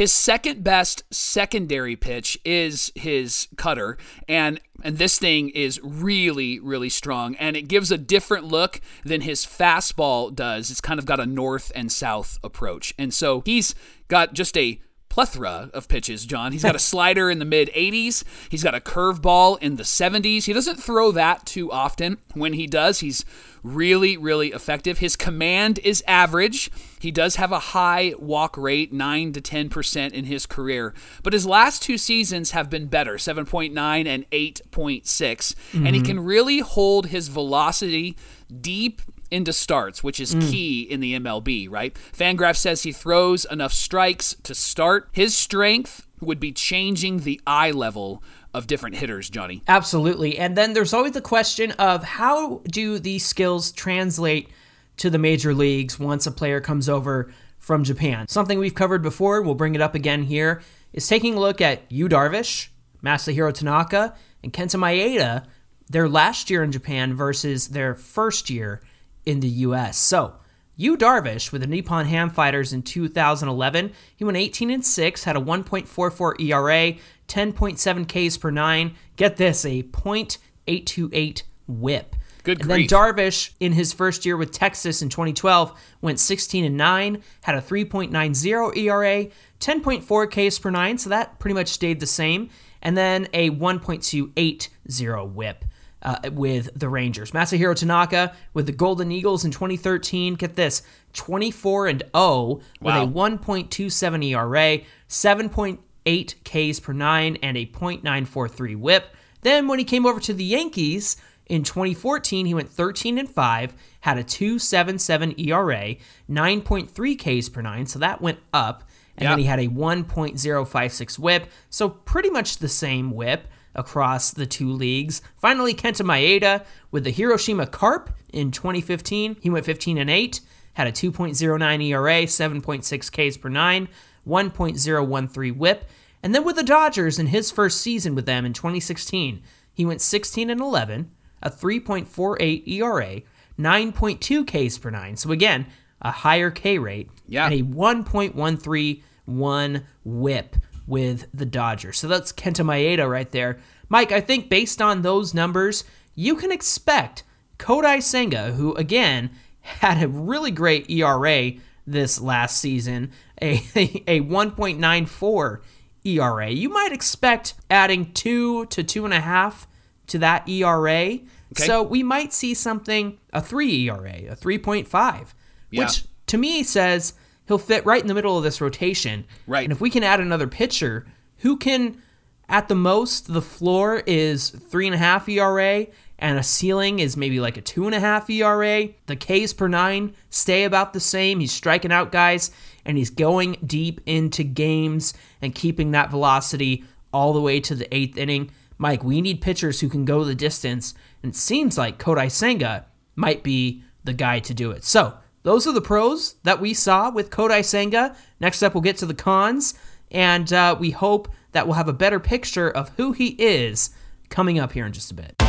His 0.00 0.14
second 0.14 0.64
best 0.64 1.02
secondary 1.10 1.94
pitch 1.94 2.38
is 2.42 2.90
his 2.94 3.48
cutter, 3.56 3.98
and 4.26 4.58
and 4.82 4.96
this 4.96 5.18
thing 5.18 5.50
is 5.50 5.78
really 5.84 6.58
really 6.58 6.88
strong, 6.88 7.34
and 7.34 7.54
it 7.54 7.68
gives 7.68 7.92
a 7.92 7.98
different 7.98 8.46
look 8.46 8.80
than 9.04 9.20
his 9.20 9.44
fastball 9.44 10.34
does. 10.34 10.70
It's 10.70 10.80
kind 10.80 10.98
of 10.98 11.04
got 11.04 11.20
a 11.20 11.26
north 11.26 11.70
and 11.74 11.92
south 11.92 12.38
approach, 12.42 12.94
and 12.98 13.12
so 13.12 13.42
he's 13.44 13.74
got 14.08 14.32
just 14.32 14.56
a 14.56 14.80
plethora 15.10 15.68
of 15.74 15.88
pitches, 15.88 16.24
John. 16.24 16.52
He's 16.52 16.62
got 16.62 16.76
a 16.76 16.78
slider 16.78 17.30
in 17.30 17.40
the 17.40 17.44
mid 17.44 17.68
80s. 17.74 18.24
He's 18.48 18.62
got 18.62 18.74
a 18.74 18.80
curveball 18.80 19.60
in 19.60 19.76
the 19.76 19.82
70s. 19.82 20.44
He 20.44 20.54
doesn't 20.54 20.76
throw 20.76 21.12
that 21.12 21.44
too 21.44 21.70
often. 21.70 22.18
When 22.32 22.54
he 22.54 22.66
does, 22.66 23.00
he's 23.00 23.24
really, 23.62 24.16
really 24.16 24.48
effective. 24.48 24.98
His 24.98 25.16
command 25.16 25.80
is 25.80 26.02
average. 26.06 26.70
He 27.00 27.10
does 27.10 27.36
have 27.36 27.52
a 27.52 27.58
high 27.58 28.14
walk 28.18 28.56
rate, 28.56 28.92
9 28.92 29.32
to 29.32 29.40
10% 29.40 30.12
in 30.12 30.24
his 30.24 30.46
career. 30.46 30.94
But 31.22 31.32
his 31.32 31.44
last 31.44 31.82
two 31.82 31.98
seasons 31.98 32.52
have 32.52 32.70
been 32.70 32.86
better 32.86 33.14
7.9 33.14 34.06
and 34.06 34.30
8.6. 34.30 35.54
And 35.74 35.88
he 35.88 35.92
mm-hmm. 35.92 36.06
can 36.06 36.20
really 36.20 36.60
hold 36.60 37.06
his 37.06 37.28
velocity 37.28 38.16
deep 38.60 39.02
into 39.30 39.52
starts, 39.52 40.02
which 40.02 40.20
is 40.20 40.34
mm. 40.34 40.50
key 40.50 40.82
in 40.82 41.00
the 41.00 41.18
MLB, 41.18 41.70
right? 41.70 41.94
Fangraph 42.12 42.56
says 42.56 42.82
he 42.82 42.92
throws 42.92 43.44
enough 43.44 43.72
strikes 43.72 44.34
to 44.42 44.54
start. 44.54 45.08
His 45.12 45.36
strength 45.36 46.06
would 46.20 46.40
be 46.40 46.52
changing 46.52 47.20
the 47.20 47.40
eye 47.46 47.70
level 47.70 48.22
of 48.52 48.66
different 48.66 48.96
hitters, 48.96 49.30
Johnny. 49.30 49.62
Absolutely. 49.68 50.36
And 50.38 50.56
then 50.56 50.72
there's 50.72 50.92
always 50.92 51.12
the 51.12 51.20
question 51.20 51.72
of 51.72 52.02
how 52.02 52.62
do 52.64 52.98
these 52.98 53.24
skills 53.24 53.72
translate 53.72 54.48
to 54.96 55.08
the 55.08 55.18
major 55.18 55.54
leagues 55.54 55.98
once 55.98 56.26
a 56.26 56.32
player 56.32 56.60
comes 56.60 56.88
over 56.88 57.32
from 57.58 57.84
Japan? 57.84 58.26
Something 58.28 58.58
we've 58.58 58.74
covered 58.74 59.02
before, 59.02 59.40
we'll 59.42 59.54
bring 59.54 59.74
it 59.74 59.80
up 59.80 59.94
again 59.94 60.24
here, 60.24 60.62
is 60.92 61.06
taking 61.06 61.34
a 61.34 61.40
look 61.40 61.60
at 61.60 61.82
Yu 61.90 62.08
Darvish, 62.08 62.68
Masahiro 63.02 63.54
Tanaka, 63.54 64.14
and 64.42 64.52
Kenta 64.52 64.76
Maeda, 64.76 65.46
their 65.88 66.08
last 66.08 66.50
year 66.50 66.62
in 66.62 66.72
Japan 66.72 67.14
versus 67.14 67.68
their 67.68 67.94
first 67.94 68.50
year 68.50 68.80
in 69.24 69.40
the 69.40 69.48
US. 69.48 69.98
So, 69.98 70.34
Yu 70.76 70.96
Darvish 70.96 71.52
with 71.52 71.60
the 71.60 71.66
Nippon 71.66 72.06
Ham 72.06 72.30
Fighters 72.30 72.72
in 72.72 72.82
2011, 72.82 73.92
he 74.16 74.24
went 74.24 74.38
18 74.38 74.70
and 74.70 74.84
6, 74.84 75.24
had 75.24 75.36
a 75.36 75.40
1.44 75.40 76.40
ERA, 76.40 76.96
10.7 77.28 78.28
Ks 78.28 78.36
per 78.38 78.50
9. 78.50 78.94
Get 79.16 79.36
this, 79.36 79.64
a 79.66 79.82
.828 79.82 81.42
whip. 81.68 82.16
Good 82.42 82.60
and 82.60 82.68
grief. 82.68 82.88
then 82.88 82.98
Darvish 82.98 83.50
in 83.60 83.72
his 83.72 83.92
first 83.92 84.24
year 84.24 84.36
with 84.36 84.52
Texas 84.52 85.02
in 85.02 85.10
2012 85.10 85.78
went 86.00 86.18
16 86.18 86.64
and 86.64 86.76
9, 86.76 87.22
had 87.42 87.54
a 87.54 87.60
3.90 87.60 88.76
ERA, 88.76 89.26
10.4 89.60 90.48
Ks 90.48 90.58
per 90.58 90.70
9, 90.70 90.98
so 90.98 91.10
that 91.10 91.38
pretty 91.38 91.54
much 91.54 91.68
stayed 91.68 92.00
the 92.00 92.06
same, 92.06 92.48
and 92.80 92.96
then 92.96 93.28
a 93.34 93.50
1.280 93.50 95.34
whip. 95.34 95.64
Uh, 96.02 96.16
with 96.32 96.70
the 96.74 96.88
Rangers. 96.88 97.32
Masahiro 97.32 97.76
Tanaka 97.76 98.34
with 98.54 98.64
the 98.64 98.72
Golden 98.72 99.12
Eagles 99.12 99.44
in 99.44 99.50
2013. 99.50 100.34
Get 100.34 100.56
this 100.56 100.80
24 101.12 101.88
and 101.88 102.00
0 102.00 102.10
Wow. 102.14 102.60
with 102.80 102.94
a 102.94 103.06
1.27 103.12 104.24
ERA, 104.24 104.80
7.8 105.08 106.34
Ks 106.72 106.80
per 106.80 106.92
9, 106.94 107.36
and 107.42 107.56
a 107.58 107.66
.943 107.66 108.76
whip. 108.76 109.14
Then 109.42 109.68
when 109.68 109.78
he 109.78 109.84
came 109.84 110.06
over 110.06 110.20
to 110.20 110.32
the 110.32 110.44
Yankees 110.44 111.16
in 111.46 111.64
2014, 111.64 112.46
he 112.46 112.54
went 112.54 112.70
13 112.70 113.18
and 113.18 113.28
5, 113.28 113.74
had 114.00 114.16
a 114.18 114.24
2.77 114.24 115.38
ERA, 115.38 115.96
9.3 116.30 117.16
Ks 117.42 117.48
per 117.48 117.60
9, 117.60 117.86
so 117.86 117.98
that 117.98 118.22
went 118.22 118.38
up. 118.54 118.84
And 119.16 119.24
Yeah. 119.24 119.30
then 119.30 119.38
he 119.40 119.44
had 119.44 119.60
a 119.60 119.68
1.056 119.68 121.18
whip, 121.18 121.46
so 121.68 121.88
pretty 121.90 122.30
much 122.30 122.56
the 122.58 122.68
same 122.68 123.10
whip 123.10 123.48
across 123.74 124.30
the 124.32 124.46
two 124.46 124.72
leagues. 124.72 125.22
Finally, 125.36 125.74
Kenta 125.74 126.02
Maeda 126.04 126.64
with 126.90 127.04
the 127.04 127.10
Hiroshima 127.10 127.66
Carp 127.66 128.10
in 128.32 128.50
2015. 128.50 129.36
He 129.40 129.50
went 129.50 129.66
15 129.66 129.98
and 129.98 130.10
8, 130.10 130.40
had 130.74 130.86
a 130.86 130.92
2.09 130.92 131.82
ERA, 131.84 132.22
7.6 132.24 133.30
Ks 133.30 133.36
per 133.36 133.48
9, 133.48 133.88
1.013 134.26 135.56
whip. 135.56 135.84
And 136.22 136.34
then 136.34 136.44
with 136.44 136.56
the 136.56 136.62
Dodgers 136.62 137.18
in 137.18 137.28
his 137.28 137.50
first 137.50 137.80
season 137.80 138.14
with 138.14 138.26
them 138.26 138.44
in 138.44 138.52
2016, 138.52 139.42
he 139.72 139.86
went 139.86 140.00
16 140.00 140.50
and 140.50 140.60
11, 140.60 141.10
a 141.42 141.50
3.48 141.50 142.68
ERA, 142.68 143.22
9.2 143.58 144.68
Ks 144.68 144.78
per 144.78 144.90
9. 144.90 145.16
So 145.16 145.30
again, 145.32 145.66
a 146.02 146.10
higher 146.10 146.50
K 146.50 146.78
rate 146.78 147.10
Yeah. 147.26 147.46
and 147.46 147.54
a 147.54 147.62
1.131 147.62 149.82
whip 150.04 150.56
with 150.90 151.26
the 151.32 151.46
Dodgers. 151.46 151.98
So 151.98 152.08
that's 152.08 152.32
Kenta 152.32 152.64
Maeda 152.64 153.08
right 153.08 153.30
there. 153.30 153.58
Mike, 153.88 154.12
I 154.12 154.20
think 154.20 154.50
based 154.50 154.82
on 154.82 155.00
those 155.02 155.32
numbers, 155.32 155.84
you 156.14 156.34
can 156.36 156.50
expect 156.52 157.22
Kodai 157.58 158.02
Senga, 158.02 158.52
who 158.52 158.74
again 158.74 159.30
had 159.60 160.02
a 160.02 160.08
really 160.08 160.50
great 160.50 160.90
ERA 160.90 161.52
this 161.86 162.20
last 162.20 162.58
season, 162.58 163.12
a, 163.40 163.54
a 164.06 164.20
1.94 164.20 165.60
ERA. 166.04 166.50
You 166.50 166.68
might 166.68 166.92
expect 166.92 167.54
adding 167.70 168.12
two 168.12 168.66
to 168.66 168.82
two 168.82 169.04
and 169.04 169.14
a 169.14 169.20
half 169.20 169.66
to 170.08 170.18
that 170.18 170.48
ERA. 170.48 171.18
So 171.56 171.82
we 171.82 172.02
might 172.02 172.32
see 172.32 172.54
something 172.54 173.18
a 173.32 173.40
three 173.40 173.88
ERA, 173.88 174.22
a 174.30 174.36
3.5, 174.36 175.28
Yeah. 175.70 175.84
which 175.84 176.04
to 176.26 176.38
me 176.38 176.62
says 176.62 177.14
he'll 177.50 177.58
fit 177.58 177.84
right 177.84 178.00
in 178.00 178.06
the 178.06 178.14
middle 178.14 178.38
of 178.38 178.44
this 178.44 178.60
rotation. 178.60 179.24
Right. 179.44 179.64
And 179.64 179.72
if 179.72 179.80
we 179.80 179.90
can 179.90 180.04
add 180.04 180.20
another 180.20 180.46
pitcher 180.46 181.04
who 181.38 181.56
can, 181.56 182.00
at 182.48 182.68
the 182.68 182.76
most, 182.76 183.32
the 183.32 183.42
floor 183.42 184.04
is 184.06 184.50
three 184.50 184.86
and 184.86 184.94
a 184.94 184.98
half 184.98 185.28
ERA 185.28 185.88
and 186.16 186.38
a 186.38 186.44
ceiling 186.44 187.00
is 187.00 187.16
maybe 187.16 187.40
like 187.40 187.56
a 187.56 187.60
two 187.60 187.86
and 187.86 187.94
a 187.94 187.98
half 187.98 188.30
ERA. 188.30 188.90
The 189.06 189.16
Ks 189.16 189.52
per 189.52 189.66
nine 189.66 190.14
stay 190.28 190.62
about 190.62 190.92
the 190.92 191.00
same. 191.00 191.40
He's 191.40 191.50
striking 191.50 191.90
out 191.90 192.12
guys 192.12 192.52
and 192.84 192.96
he's 192.96 193.10
going 193.10 193.56
deep 193.66 194.00
into 194.06 194.44
games 194.44 195.12
and 195.42 195.52
keeping 195.52 195.90
that 195.90 196.08
velocity 196.08 196.84
all 197.12 197.32
the 197.32 197.40
way 197.40 197.58
to 197.58 197.74
the 197.74 197.92
eighth 197.92 198.16
inning. 198.16 198.52
Mike, 198.78 199.02
we 199.02 199.20
need 199.20 199.40
pitchers 199.40 199.80
who 199.80 199.88
can 199.88 200.04
go 200.04 200.22
the 200.22 200.36
distance, 200.36 200.94
and 201.20 201.32
it 201.32 201.36
seems 201.36 201.76
like 201.76 201.98
Kodai 201.98 202.30
Senga 202.30 202.86
might 203.16 203.42
be 203.42 203.82
the 204.04 204.14
guy 204.14 204.38
to 204.38 204.54
do 204.54 204.70
it. 204.70 204.84
So, 204.84 205.18
those 205.42 205.66
are 205.66 205.72
the 205.72 205.80
pros 205.80 206.34
that 206.42 206.60
we 206.60 206.74
saw 206.74 207.10
with 207.10 207.30
Kodai 207.30 207.64
Senga. 207.64 208.14
Next 208.40 208.62
up, 208.62 208.74
we'll 208.74 208.82
get 208.82 208.98
to 208.98 209.06
the 209.06 209.14
cons, 209.14 209.74
and 210.10 210.52
uh, 210.52 210.76
we 210.78 210.90
hope 210.90 211.28
that 211.52 211.66
we'll 211.66 211.76
have 211.76 211.88
a 211.88 211.94
better 211.94 212.20
picture 212.20 212.70
of 212.70 212.90
who 212.96 213.12
he 213.12 213.28
is 213.38 213.90
coming 214.28 214.58
up 214.58 214.72
here 214.72 214.86
in 214.86 214.92
just 214.92 215.10
a 215.10 215.14
bit. 215.14 215.39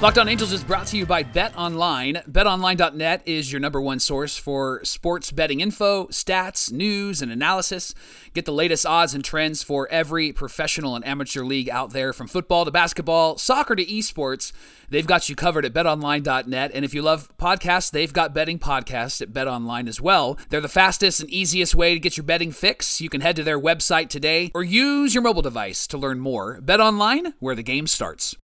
Locked 0.00 0.18
On 0.18 0.28
Angels 0.28 0.52
is 0.52 0.64
brought 0.64 0.88
to 0.88 0.98
you 0.98 1.06
by 1.06 1.22
Bet 1.22 1.56
Online. 1.56 2.16
BetOnline.net 2.28 3.22
is 3.26 3.50
your 3.52 3.60
number 3.60 3.80
one 3.80 4.00
source 4.00 4.36
for 4.36 4.84
sports 4.84 5.30
betting 5.30 5.60
info, 5.60 6.08
stats, 6.08 6.70
news, 6.70 7.22
and 7.22 7.30
analysis. 7.30 7.94
Get 8.34 8.44
the 8.44 8.52
latest 8.52 8.84
odds 8.84 9.14
and 9.14 9.24
trends 9.24 9.62
for 9.62 9.88
every 9.90 10.32
professional 10.32 10.96
and 10.96 11.06
amateur 11.06 11.44
league 11.44 11.70
out 11.70 11.92
there, 11.92 12.12
from 12.12 12.26
football 12.26 12.64
to 12.64 12.72
basketball, 12.72 13.38
soccer 13.38 13.76
to 13.76 13.86
esports. 13.86 14.52
They've 14.90 15.06
got 15.06 15.28
you 15.28 15.36
covered 15.36 15.64
at 15.64 15.72
BetOnline.net. 15.72 16.72
And 16.74 16.84
if 16.84 16.92
you 16.92 17.00
love 17.00 17.30
podcasts, 17.38 17.92
they've 17.92 18.12
got 18.12 18.34
betting 18.34 18.58
podcasts 18.58 19.22
at 19.22 19.32
BetOnline 19.32 19.88
as 19.88 20.00
well. 20.00 20.36
They're 20.50 20.60
the 20.60 20.68
fastest 20.68 21.20
and 21.20 21.30
easiest 21.30 21.74
way 21.74 21.94
to 21.94 22.00
get 22.00 22.16
your 22.16 22.24
betting 22.24 22.50
fix. 22.50 23.00
You 23.00 23.08
can 23.08 23.20
head 23.20 23.36
to 23.36 23.44
their 23.44 23.60
website 23.60 24.08
today 24.08 24.50
or 24.54 24.64
use 24.64 25.14
your 25.14 25.22
mobile 25.22 25.40
device 25.40 25.86
to 25.86 25.96
learn 25.96 26.18
more. 26.18 26.60
BetOnline, 26.60 27.34
where 27.38 27.54
the 27.54 27.62
game 27.62 27.86
starts. 27.86 28.36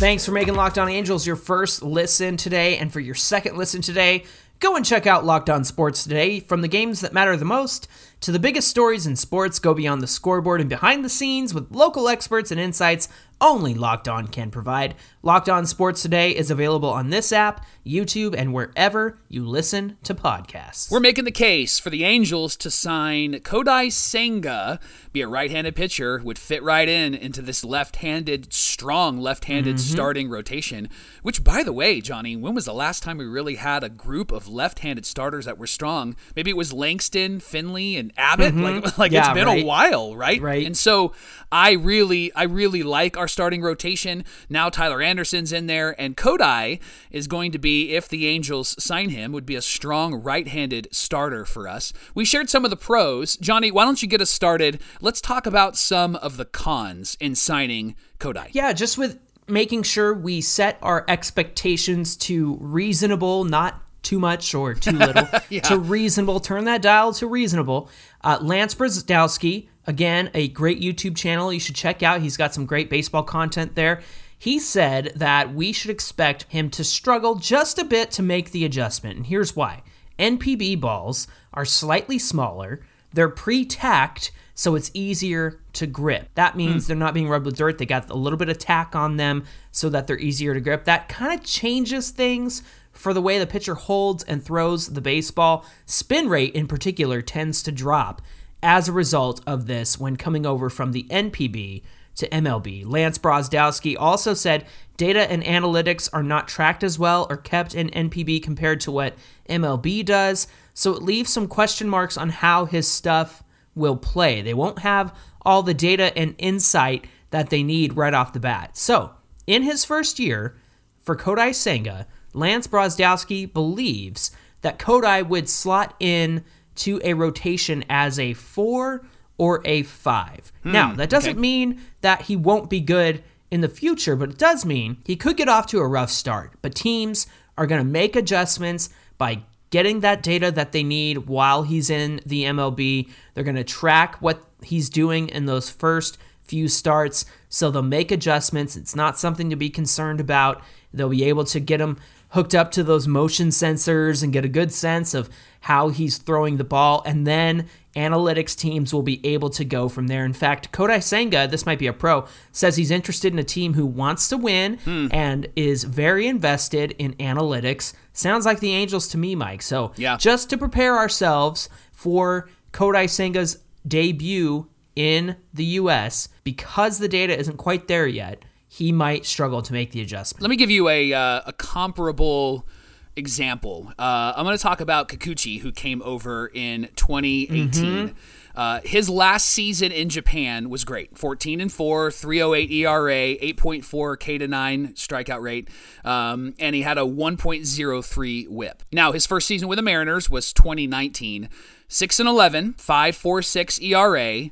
Thanks 0.00 0.24
for 0.24 0.32
making 0.32 0.54
Locked 0.54 0.78
On 0.78 0.88
Angels 0.88 1.26
your 1.26 1.36
first 1.36 1.82
listen 1.82 2.38
today. 2.38 2.78
And 2.78 2.90
for 2.90 3.00
your 3.00 3.14
second 3.14 3.58
listen 3.58 3.82
today, 3.82 4.24
go 4.58 4.74
and 4.74 4.82
check 4.82 5.06
out 5.06 5.26
Locked 5.26 5.50
On 5.50 5.62
Sports 5.62 6.04
today. 6.04 6.40
From 6.40 6.62
the 6.62 6.68
games 6.68 7.02
that 7.02 7.12
matter 7.12 7.36
the 7.36 7.44
most 7.44 7.86
to 8.20 8.32
the 8.32 8.38
biggest 8.38 8.68
stories 8.68 9.06
in 9.06 9.14
sports, 9.14 9.58
go 9.58 9.74
beyond 9.74 10.00
the 10.00 10.06
scoreboard 10.06 10.62
and 10.62 10.70
behind 10.70 11.04
the 11.04 11.10
scenes 11.10 11.52
with 11.52 11.70
local 11.70 12.08
experts 12.08 12.50
and 12.50 12.58
insights 12.58 13.10
only 13.40 13.74
Locked 13.74 14.08
On 14.08 14.26
can 14.26 14.50
provide. 14.50 14.94
Locked 15.22 15.48
On 15.48 15.66
Sports 15.66 16.02
Today 16.02 16.30
is 16.34 16.50
available 16.50 16.88
on 16.90 17.10
this 17.10 17.32
app, 17.32 17.64
YouTube, 17.86 18.34
and 18.36 18.52
wherever 18.52 19.18
you 19.28 19.44
listen 19.46 19.96
to 20.04 20.14
podcasts. 20.14 20.90
We're 20.90 21.00
making 21.00 21.24
the 21.24 21.30
case 21.30 21.78
for 21.78 21.90
the 21.90 22.04
Angels 22.04 22.56
to 22.56 22.70
sign 22.70 23.34
Kodai 23.40 23.90
Senga, 23.92 24.80
be 25.12 25.20
a 25.22 25.28
right-handed 25.28 25.74
pitcher, 25.76 26.20
would 26.24 26.38
fit 26.38 26.62
right 26.62 26.88
in 26.88 27.14
into 27.14 27.42
this 27.42 27.64
left-handed, 27.64 28.52
strong 28.52 29.18
left-handed 29.18 29.76
Mm-hmm. 29.76 29.76
starting 29.92 30.28
rotation. 30.30 30.88
Which, 31.22 31.44
by 31.44 31.62
the 31.62 31.72
way, 31.72 32.00
Johnny, 32.00 32.34
when 32.36 32.54
was 32.54 32.64
the 32.64 32.72
last 32.74 33.02
time 33.02 33.18
we 33.18 33.26
really 33.26 33.56
had 33.56 33.84
a 33.84 33.88
group 33.88 34.32
of 34.32 34.48
left-handed 34.48 35.04
starters 35.06 35.44
that 35.44 35.58
were 35.58 35.66
strong? 35.66 36.16
Maybe 36.34 36.50
it 36.50 36.56
was 36.56 36.72
Langston, 36.72 37.40
Finley, 37.40 37.96
and 37.96 38.12
Abbott. 38.16 38.54
Like, 38.56 38.98
like 38.98 39.10
Mm-hmm. 39.10 39.14
Yeah, 39.14 39.30
it's 39.30 39.34
been 39.34 39.46
right. 39.46 39.62
a 39.62 39.66
while, 39.66 40.16
right? 40.16 40.40
Right. 40.40 40.64
And 40.66 40.76
so 40.76 41.12
I 41.52 41.72
really, 41.72 42.32
I 42.34 42.44
really 42.44 42.82
like 42.82 43.16
our 43.16 43.28
starting 43.30 43.62
rotation. 43.62 44.24
Now 44.48 44.68
Tyler 44.68 45.00
Anderson's 45.00 45.52
in 45.52 45.66
there, 45.66 45.98
and 46.00 46.16
Kodai 46.16 46.80
is 47.10 47.26
going 47.26 47.52
to 47.52 47.58
be, 47.58 47.94
if 47.94 48.08
the 48.08 48.26
Angels 48.26 48.82
sign 48.82 49.10
him, 49.10 49.32
would 49.32 49.46
be 49.46 49.56
a 49.56 49.62
strong 49.62 50.14
right-handed 50.14 50.88
starter 50.90 51.44
for 51.44 51.68
us. 51.68 51.92
We 52.14 52.24
shared 52.24 52.50
some 52.50 52.64
of 52.64 52.70
the 52.70 52.76
pros. 52.76 53.36
Johnny, 53.36 53.70
why 53.70 53.84
don't 53.84 54.02
you 54.02 54.08
get 54.08 54.20
us 54.20 54.30
started? 54.30 54.80
Let's 55.00 55.20
talk 55.20 55.46
about 55.46 55.76
some 55.76 56.16
of 56.16 56.36
the 56.36 56.44
cons 56.44 57.16
in 57.20 57.34
signing 57.34 57.96
Kodai. 58.18 58.48
Yeah, 58.52 58.72
just 58.72 58.98
with 58.98 59.18
making 59.48 59.82
sure 59.82 60.14
we 60.14 60.40
set 60.40 60.78
our 60.82 61.04
expectations 61.08 62.16
to 62.16 62.56
reasonable, 62.60 63.44
not 63.44 63.82
too 64.02 64.18
much 64.18 64.54
or 64.54 64.74
too 64.74 64.92
little, 64.92 65.26
to 65.64 65.78
reasonable. 65.78 66.40
Turn 66.40 66.64
that 66.64 66.82
dial 66.82 67.12
to 67.14 67.26
reasonable. 67.26 67.90
Uh, 68.22 68.38
Lance 68.40 68.74
Brozdowski, 68.74 69.68
again, 69.86 70.30
a 70.34 70.48
great 70.48 70.80
YouTube 70.80 71.16
channel 71.16 71.52
you 71.52 71.60
should 71.60 71.74
check 71.74 72.02
out. 72.02 72.20
He's 72.20 72.36
got 72.36 72.54
some 72.54 72.66
great 72.66 72.90
baseball 72.90 73.22
content 73.22 73.74
there. 73.74 74.02
He 74.38 74.58
said 74.58 75.12
that 75.16 75.54
we 75.54 75.72
should 75.72 75.90
expect 75.90 76.44
him 76.44 76.70
to 76.70 76.82
struggle 76.82 77.34
just 77.34 77.78
a 77.78 77.84
bit 77.84 78.10
to 78.12 78.22
make 78.22 78.52
the 78.52 78.64
adjustment. 78.64 79.16
And 79.16 79.26
here's 79.26 79.54
why 79.54 79.82
NPB 80.18 80.80
balls 80.80 81.26
are 81.52 81.64
slightly 81.64 82.18
smaller, 82.18 82.80
they're 83.12 83.28
pre 83.28 83.64
tacked, 83.64 84.32
so 84.54 84.74
it's 84.74 84.90
easier 84.94 85.60
to 85.72 85.86
grip. 85.86 86.28
That 86.34 86.56
means 86.56 86.84
hmm. 86.84 86.88
they're 86.88 86.96
not 86.96 87.14
being 87.14 87.28
rubbed 87.28 87.46
with 87.46 87.56
dirt. 87.56 87.78
They 87.78 87.86
got 87.86 88.10
a 88.10 88.14
little 88.14 88.38
bit 88.38 88.48
of 88.48 88.58
tack 88.58 88.94
on 88.94 89.16
them 89.16 89.44
so 89.72 89.88
that 89.88 90.06
they're 90.06 90.18
easier 90.18 90.54
to 90.54 90.60
grip. 90.60 90.84
That 90.84 91.08
kind 91.08 91.38
of 91.38 91.44
changes 91.44 92.10
things 92.10 92.62
for 92.92 93.14
the 93.14 93.22
way 93.22 93.38
the 93.38 93.46
pitcher 93.46 93.74
holds 93.74 94.22
and 94.24 94.42
throws 94.42 94.88
the 94.88 95.00
baseball. 95.00 95.64
Spin 95.86 96.28
rate, 96.28 96.54
in 96.54 96.66
particular, 96.66 97.22
tends 97.22 97.62
to 97.62 97.72
drop 97.72 98.20
as 98.62 98.88
a 98.88 98.92
result 98.92 99.40
of 99.46 99.66
this 99.66 99.98
when 99.98 100.16
coming 100.16 100.46
over 100.46 100.70
from 100.70 100.92
the 100.92 101.04
NPB 101.04 101.82
to 102.16 102.28
MLB. 102.28 102.84
Lance 102.86 103.18
Brozdowski 103.18 103.96
also 103.98 104.34
said 104.34 104.66
data 104.96 105.30
and 105.30 105.42
analytics 105.42 106.08
are 106.12 106.22
not 106.22 106.48
tracked 106.48 106.84
as 106.84 106.98
well 106.98 107.26
or 107.30 107.36
kept 107.36 107.74
in 107.74 107.88
NPB 107.90 108.42
compared 108.42 108.80
to 108.80 108.90
what 108.90 109.14
MLB 109.48 110.04
does, 110.04 110.46
so 110.74 110.92
it 110.92 111.02
leaves 111.02 111.32
some 111.32 111.46
question 111.46 111.88
marks 111.88 112.16
on 112.16 112.28
how 112.28 112.64
his 112.64 112.86
stuff 112.86 113.42
will 113.74 113.96
play. 113.96 114.42
They 114.42 114.54
won't 114.54 114.80
have 114.80 115.16
all 115.42 115.62
the 115.62 115.74
data 115.74 116.16
and 116.16 116.34
insight 116.38 117.06
that 117.30 117.50
they 117.50 117.62
need 117.62 117.96
right 117.96 118.14
off 118.14 118.32
the 118.32 118.40
bat. 118.40 118.76
So, 118.76 119.12
in 119.46 119.62
his 119.62 119.84
first 119.84 120.18
year 120.18 120.56
for 121.00 121.16
Kodai 121.16 121.54
Senga, 121.54 122.06
Lance 122.34 122.66
Brozdowski 122.66 123.50
believes 123.52 124.30
that 124.62 124.78
Kodai 124.78 125.26
would 125.26 125.48
slot 125.48 125.94
in 125.98 126.44
to 126.80 127.00
a 127.04 127.14
rotation 127.14 127.84
as 127.88 128.18
a 128.18 128.34
four 128.34 129.04
or 129.38 129.62
a 129.64 129.82
five. 129.82 130.52
Hmm, 130.62 130.72
now, 130.72 130.92
that 130.94 131.10
doesn't 131.10 131.32
okay. 131.32 131.40
mean 131.40 131.80
that 132.00 132.22
he 132.22 132.36
won't 132.36 132.68
be 132.68 132.80
good 132.80 133.22
in 133.50 133.62
the 133.62 133.68
future, 133.68 134.16
but 134.16 134.30
it 134.30 134.38
does 134.38 134.64
mean 134.64 134.98
he 135.06 135.16
could 135.16 135.36
get 135.36 135.48
off 135.48 135.66
to 135.68 135.78
a 135.78 135.88
rough 135.88 136.10
start. 136.10 136.52
But 136.62 136.74
teams 136.74 137.26
are 137.56 137.66
going 137.66 137.80
to 137.80 137.90
make 137.90 138.16
adjustments 138.16 138.90
by 139.18 139.42
getting 139.70 140.00
that 140.00 140.22
data 140.22 140.50
that 140.50 140.72
they 140.72 140.82
need 140.82 141.28
while 141.28 141.62
he's 141.62 141.90
in 141.90 142.20
the 142.26 142.44
MLB. 142.44 143.08
They're 143.34 143.44
going 143.44 143.56
to 143.56 143.64
track 143.64 144.16
what 144.20 144.44
he's 144.62 144.90
doing 144.90 145.28
in 145.28 145.46
those 145.46 145.70
first 145.70 146.18
few 146.42 146.68
starts, 146.68 147.24
so 147.48 147.70
they'll 147.70 147.82
make 147.82 148.10
adjustments. 148.10 148.76
It's 148.76 148.96
not 148.96 149.18
something 149.18 149.50
to 149.50 149.56
be 149.56 149.70
concerned 149.70 150.20
about. 150.20 150.62
They'll 150.92 151.08
be 151.08 151.24
able 151.24 151.44
to 151.44 151.60
get 151.60 151.80
him 151.80 151.98
hooked 152.30 152.54
up 152.54 152.70
to 152.72 152.82
those 152.82 153.06
motion 153.08 153.48
sensors 153.48 154.22
and 154.22 154.32
get 154.32 154.44
a 154.44 154.48
good 154.48 154.72
sense 154.72 155.14
of 155.14 155.28
how 155.60 155.88
he's 155.88 156.16
throwing 156.16 156.56
the 156.56 156.64
ball, 156.64 157.02
and 157.04 157.26
then 157.26 157.68
analytics 157.96 158.56
teams 158.56 158.94
will 158.94 159.02
be 159.02 159.24
able 159.26 159.50
to 159.50 159.64
go 159.64 159.88
from 159.88 160.06
there. 160.06 160.24
In 160.24 160.32
fact, 160.32 160.72
Kodai 160.72 161.02
Senga, 161.02 161.48
this 161.48 161.66
might 161.66 161.78
be 161.78 161.88
a 161.88 161.92
pro, 161.92 162.26
says 162.52 162.76
he's 162.76 162.90
interested 162.90 163.32
in 163.32 163.38
a 163.38 163.44
team 163.44 163.74
who 163.74 163.84
wants 163.84 164.28
to 164.28 164.36
win 164.36 164.78
hmm. 164.78 165.08
and 165.10 165.48
is 165.56 165.84
very 165.84 166.26
invested 166.26 166.92
in 166.98 167.14
analytics. 167.14 167.92
Sounds 168.12 168.46
like 168.46 168.60
the 168.60 168.74
Angels 168.74 169.08
to 169.08 169.18
me, 169.18 169.34
Mike. 169.34 169.62
So, 169.62 169.92
Yeah. 169.96 170.16
just 170.16 170.48
to 170.50 170.58
prepare 170.58 170.96
ourselves 170.96 171.68
for 171.92 172.48
Kodai 172.72 173.04
Senga's 173.04 173.58
debut 173.86 174.68
in 174.94 175.36
the 175.52 175.64
US, 175.64 176.28
because 176.44 176.98
the 176.98 177.08
data 177.08 177.36
isn't 177.36 177.56
quite 177.56 177.88
there 177.88 178.06
yet, 178.06 178.44
he 178.72 178.92
might 178.92 179.26
struggle 179.26 179.62
to 179.62 179.72
make 179.72 179.90
the 179.90 180.00
adjustment. 180.00 180.42
Let 180.42 180.48
me 180.48 180.54
give 180.54 180.70
you 180.70 180.88
a, 180.88 181.12
uh, 181.12 181.40
a 181.44 181.52
comparable 181.52 182.68
example. 183.16 183.92
Uh, 183.98 184.32
I'm 184.36 184.44
going 184.44 184.56
to 184.56 184.62
talk 184.62 184.80
about 184.80 185.08
Kikuchi, 185.08 185.58
who 185.58 185.72
came 185.72 186.00
over 186.04 186.46
in 186.54 186.88
2018. 186.94 188.14
Uh, 188.54 188.80
his 188.84 189.10
last 189.10 189.46
season 189.46 189.90
in 189.90 190.08
Japan 190.08 190.70
was 190.70 190.84
great 190.84 191.18
14 191.18 191.60
and 191.60 191.72
4, 191.72 192.12
308 192.12 192.70
ERA, 192.70 193.10
8.4 193.10 194.20
K 194.20 194.38
to 194.38 194.46
9 194.46 194.88
strikeout 194.94 195.40
rate, 195.40 195.68
um, 196.04 196.54
and 196.60 196.76
he 196.76 196.82
had 196.82 196.96
a 196.96 197.02
1.03 197.02 198.48
whip. 198.48 198.84
Now, 198.92 199.10
his 199.10 199.26
first 199.26 199.48
season 199.48 199.66
with 199.66 199.78
the 199.78 199.82
Mariners 199.82 200.30
was 200.30 200.52
2019, 200.52 201.48
6 201.88 202.20
and 202.20 202.28
11, 202.28 202.74
5.46 202.74 203.82
ERA. 203.82 204.50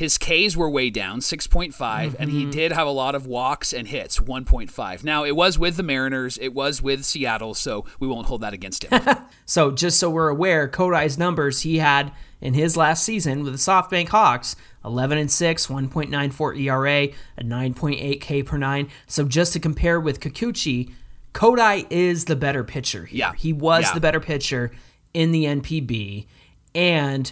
His 0.00 0.16
Ks 0.16 0.56
were 0.56 0.70
way 0.70 0.88
down, 0.88 1.20
6.5, 1.20 1.74
mm-hmm. 1.74 2.16
and 2.18 2.30
he 2.30 2.40
mm-hmm. 2.40 2.52
did 2.52 2.72
have 2.72 2.86
a 2.86 2.90
lot 2.90 3.14
of 3.14 3.26
walks 3.26 3.74
and 3.74 3.86
hits, 3.86 4.18
1.5. 4.18 5.04
Now, 5.04 5.24
it 5.24 5.36
was 5.36 5.58
with 5.58 5.76
the 5.76 5.82
Mariners, 5.82 6.38
it 6.38 6.54
was 6.54 6.80
with 6.80 7.04
Seattle, 7.04 7.52
so 7.52 7.84
we 7.98 8.08
won't 8.08 8.26
hold 8.26 8.40
that 8.40 8.54
against 8.54 8.84
him. 8.84 9.02
so, 9.44 9.70
just 9.70 9.98
so 9.98 10.08
we're 10.08 10.30
aware, 10.30 10.66
Kodai's 10.68 11.18
numbers 11.18 11.60
he 11.60 11.80
had 11.80 12.12
in 12.40 12.54
his 12.54 12.78
last 12.78 13.04
season 13.04 13.44
with 13.44 13.52
the 13.52 13.58
SoftBank 13.58 14.08
Hawks 14.08 14.56
11 14.86 15.18
and 15.18 15.30
6, 15.30 15.66
1.94 15.66 16.58
ERA, 16.58 17.14
a 17.36 17.44
9.8 17.44 18.20
K 18.22 18.42
per 18.42 18.56
9. 18.56 18.88
So, 19.06 19.26
just 19.26 19.52
to 19.52 19.60
compare 19.60 20.00
with 20.00 20.20
Kikuchi, 20.20 20.94
Kodai 21.34 21.86
is 21.90 22.24
the 22.24 22.36
better 22.36 22.64
pitcher 22.64 23.04
here. 23.04 23.18
Yeah. 23.18 23.32
He 23.36 23.52
was 23.52 23.84
yeah. 23.84 23.92
the 23.92 24.00
better 24.00 24.20
pitcher 24.20 24.72
in 25.12 25.30
the 25.32 25.44
NPB, 25.44 26.24
and 26.74 27.30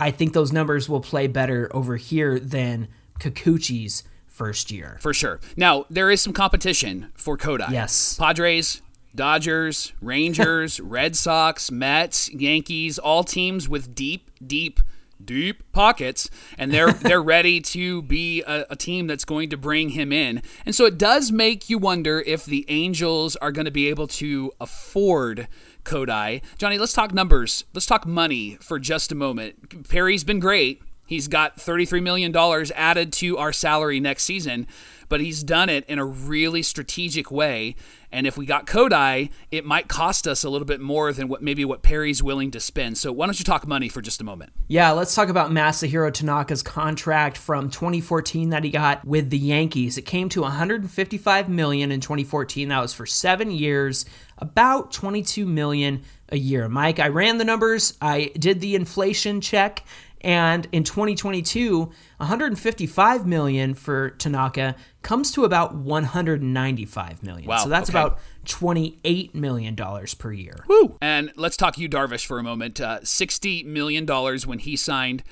I 0.00 0.10
think 0.10 0.32
those 0.32 0.52
numbers 0.52 0.88
will 0.88 1.00
play 1.00 1.26
better 1.26 1.70
over 1.72 1.96
here 1.96 2.40
than 2.40 2.88
Kikuchi's 3.20 4.02
first 4.26 4.70
year. 4.70 4.96
For 5.00 5.12
sure. 5.12 5.40
Now, 5.56 5.84
there 5.90 6.10
is 6.10 6.22
some 6.22 6.32
competition 6.32 7.12
for 7.14 7.36
Kodai. 7.36 7.70
Yes. 7.70 8.16
Padres, 8.16 8.80
Dodgers, 9.14 9.92
Rangers, 10.00 10.80
Red 10.96 11.14
Sox, 11.14 11.70
Mets, 11.70 12.32
Yankees, 12.32 12.98
all 12.98 13.22
teams 13.22 13.68
with 13.68 13.94
deep, 13.94 14.30
deep 14.44 14.80
deep 15.22 15.70
pockets 15.72 16.30
and 16.56 16.72
they're 16.72 16.92
they're 17.04 17.22
ready 17.22 17.60
to 17.60 18.00
be 18.00 18.42
a, 18.42 18.64
a, 18.70 18.76
team 18.76 19.06
that's 19.06 19.26
going 19.26 19.50
to 19.50 19.56
bring 19.58 19.90
him 19.90 20.12
in 20.12 20.42
and 20.64 20.74
so 20.74 20.86
it 20.86 20.96
does 20.96 21.30
make 21.30 21.68
you 21.68 21.76
wonder 21.76 22.20
if 22.20 22.46
the 22.46 22.64
angels 22.68 23.36
are 23.36 23.52
going 23.52 23.66
to 23.66 23.70
be 23.70 23.88
able 23.88 24.06
to 24.06 24.50
afford 24.60 25.46
Kodai. 25.84 26.42
Johnny, 26.58 26.78
let's 26.78 26.92
talk 26.92 27.12
numbers. 27.12 27.64
Let's 27.74 27.86
talk 27.86 28.06
money 28.06 28.56
for 28.60 28.78
just 28.78 29.12
a 29.12 29.14
moment. 29.14 29.88
Perry's 29.88 30.24
been 30.24 30.40
great. 30.40 30.82
He's 31.06 31.26
got 31.26 31.56
$33 31.56 32.02
million 32.02 32.34
added 32.76 33.12
to 33.14 33.36
our 33.36 33.52
salary 33.52 33.98
next 33.98 34.22
season, 34.22 34.68
but 35.10 35.20
he's 35.20 35.42
done 35.42 35.68
it 35.68 35.84
in 35.86 35.98
a 35.98 36.04
really 36.04 36.62
strategic 36.62 37.30
way. 37.30 37.74
And 38.12 38.26
if 38.26 38.38
we 38.38 38.46
got 38.46 38.66
Kodai, 38.66 39.30
it 39.50 39.64
might 39.64 39.86
cost 39.86 40.26
us 40.26 40.42
a 40.42 40.50
little 40.50 40.64
bit 40.64 40.80
more 40.80 41.12
than 41.12 41.28
what 41.28 41.42
maybe 41.42 41.64
what 41.64 41.82
Perry's 41.82 42.22
willing 42.22 42.50
to 42.52 42.60
spend. 42.60 42.96
So 42.96 43.12
why 43.12 43.26
don't 43.26 43.38
you 43.38 43.44
talk 43.44 43.66
money 43.66 43.88
for 43.88 44.00
just 44.00 44.20
a 44.20 44.24
moment? 44.24 44.52
Yeah, 44.68 44.92
let's 44.92 45.14
talk 45.14 45.28
about 45.28 45.50
Masahiro 45.50 46.10
Tanaka's 46.10 46.62
contract 46.62 47.36
from 47.36 47.70
2014 47.70 48.50
that 48.50 48.64
he 48.64 48.70
got 48.70 49.04
with 49.04 49.30
the 49.30 49.38
Yankees. 49.38 49.98
It 49.98 50.02
came 50.02 50.28
to 50.30 50.42
155 50.42 51.48
million 51.48 51.92
in 51.92 52.00
2014. 52.00 52.68
That 52.68 52.80
was 52.80 52.94
for 52.94 53.06
7 53.06 53.50
years, 53.50 54.04
about 54.38 54.92
22 54.92 55.44
million 55.44 56.02
a 56.30 56.38
year. 56.38 56.68
Mike, 56.68 56.98
I 56.98 57.08
ran 57.08 57.38
the 57.38 57.44
numbers. 57.44 57.94
I 58.00 58.30
did 58.38 58.60
the 58.60 58.74
inflation 58.74 59.40
check 59.40 59.84
and 60.22 60.68
in 60.72 60.84
2022, 60.84 61.90
155 62.16 63.26
million 63.26 63.74
for 63.74 64.10
Tanaka 64.10 64.76
comes 65.02 65.32
to 65.32 65.44
about 65.44 65.74
195 65.74 67.22
million. 67.22 67.48
Wow, 67.48 67.58
so 67.58 67.68
that's 67.68 67.88
okay. 67.88 67.98
about 67.98 68.18
28 68.46 69.34
million 69.34 69.74
dollars 69.74 70.14
per 70.14 70.32
year. 70.32 70.64
Woo! 70.68 70.98
And 71.00 71.32
let's 71.36 71.56
talk 71.56 71.78
Yu 71.78 71.88
Darvish 71.88 72.26
for 72.26 72.38
a 72.38 72.42
moment. 72.42 72.80
Uh, 72.80 73.02
60 73.02 73.64
million 73.64 74.04
dollars 74.04 74.46
when 74.46 74.58
he 74.58 74.76
signed 74.76 75.22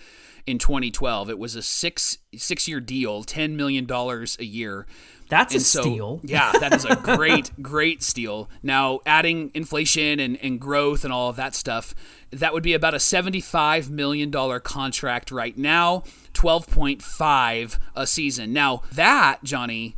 in 0.47 0.59
2012. 0.59 1.31
It 1.31 1.39
was 1.39 1.55
a 1.55 1.63
six 1.63 2.19
six 2.35 2.67
year 2.67 2.81
deal, 2.81 3.23
10 3.23 3.57
million 3.57 3.85
dollars 3.85 4.37
a 4.41 4.45
year. 4.45 4.87
That's 5.29 5.55
and 5.55 5.61
a 5.61 5.65
so, 5.65 5.81
steal. 5.83 6.21
yeah, 6.25 6.53
that 6.53 6.75
is 6.75 6.85
a 6.85 6.97
great, 6.97 7.51
great 7.63 8.03
steal. 8.03 8.49
Now, 8.63 9.01
adding 9.05 9.51
inflation 9.55 10.21
and, 10.21 10.39
and 10.43 10.61
growth 10.61 11.05
and 11.05 11.13
all 11.13 11.29
of 11.29 11.37
that 11.37 11.55
stuff, 11.55 11.95
that 12.31 12.53
would 12.53 12.63
be 12.63 12.75
about 12.75 12.95
a 12.95 12.99
$75 12.99 13.91
million 13.91 14.31
contract 14.61 15.31
right 15.31 15.57
now, 15.57 16.03
12.5 16.35 17.79
a 17.95 18.07
season. 18.07 18.53
Now, 18.53 18.83
that, 18.93 19.43
Johnny, 19.43 19.97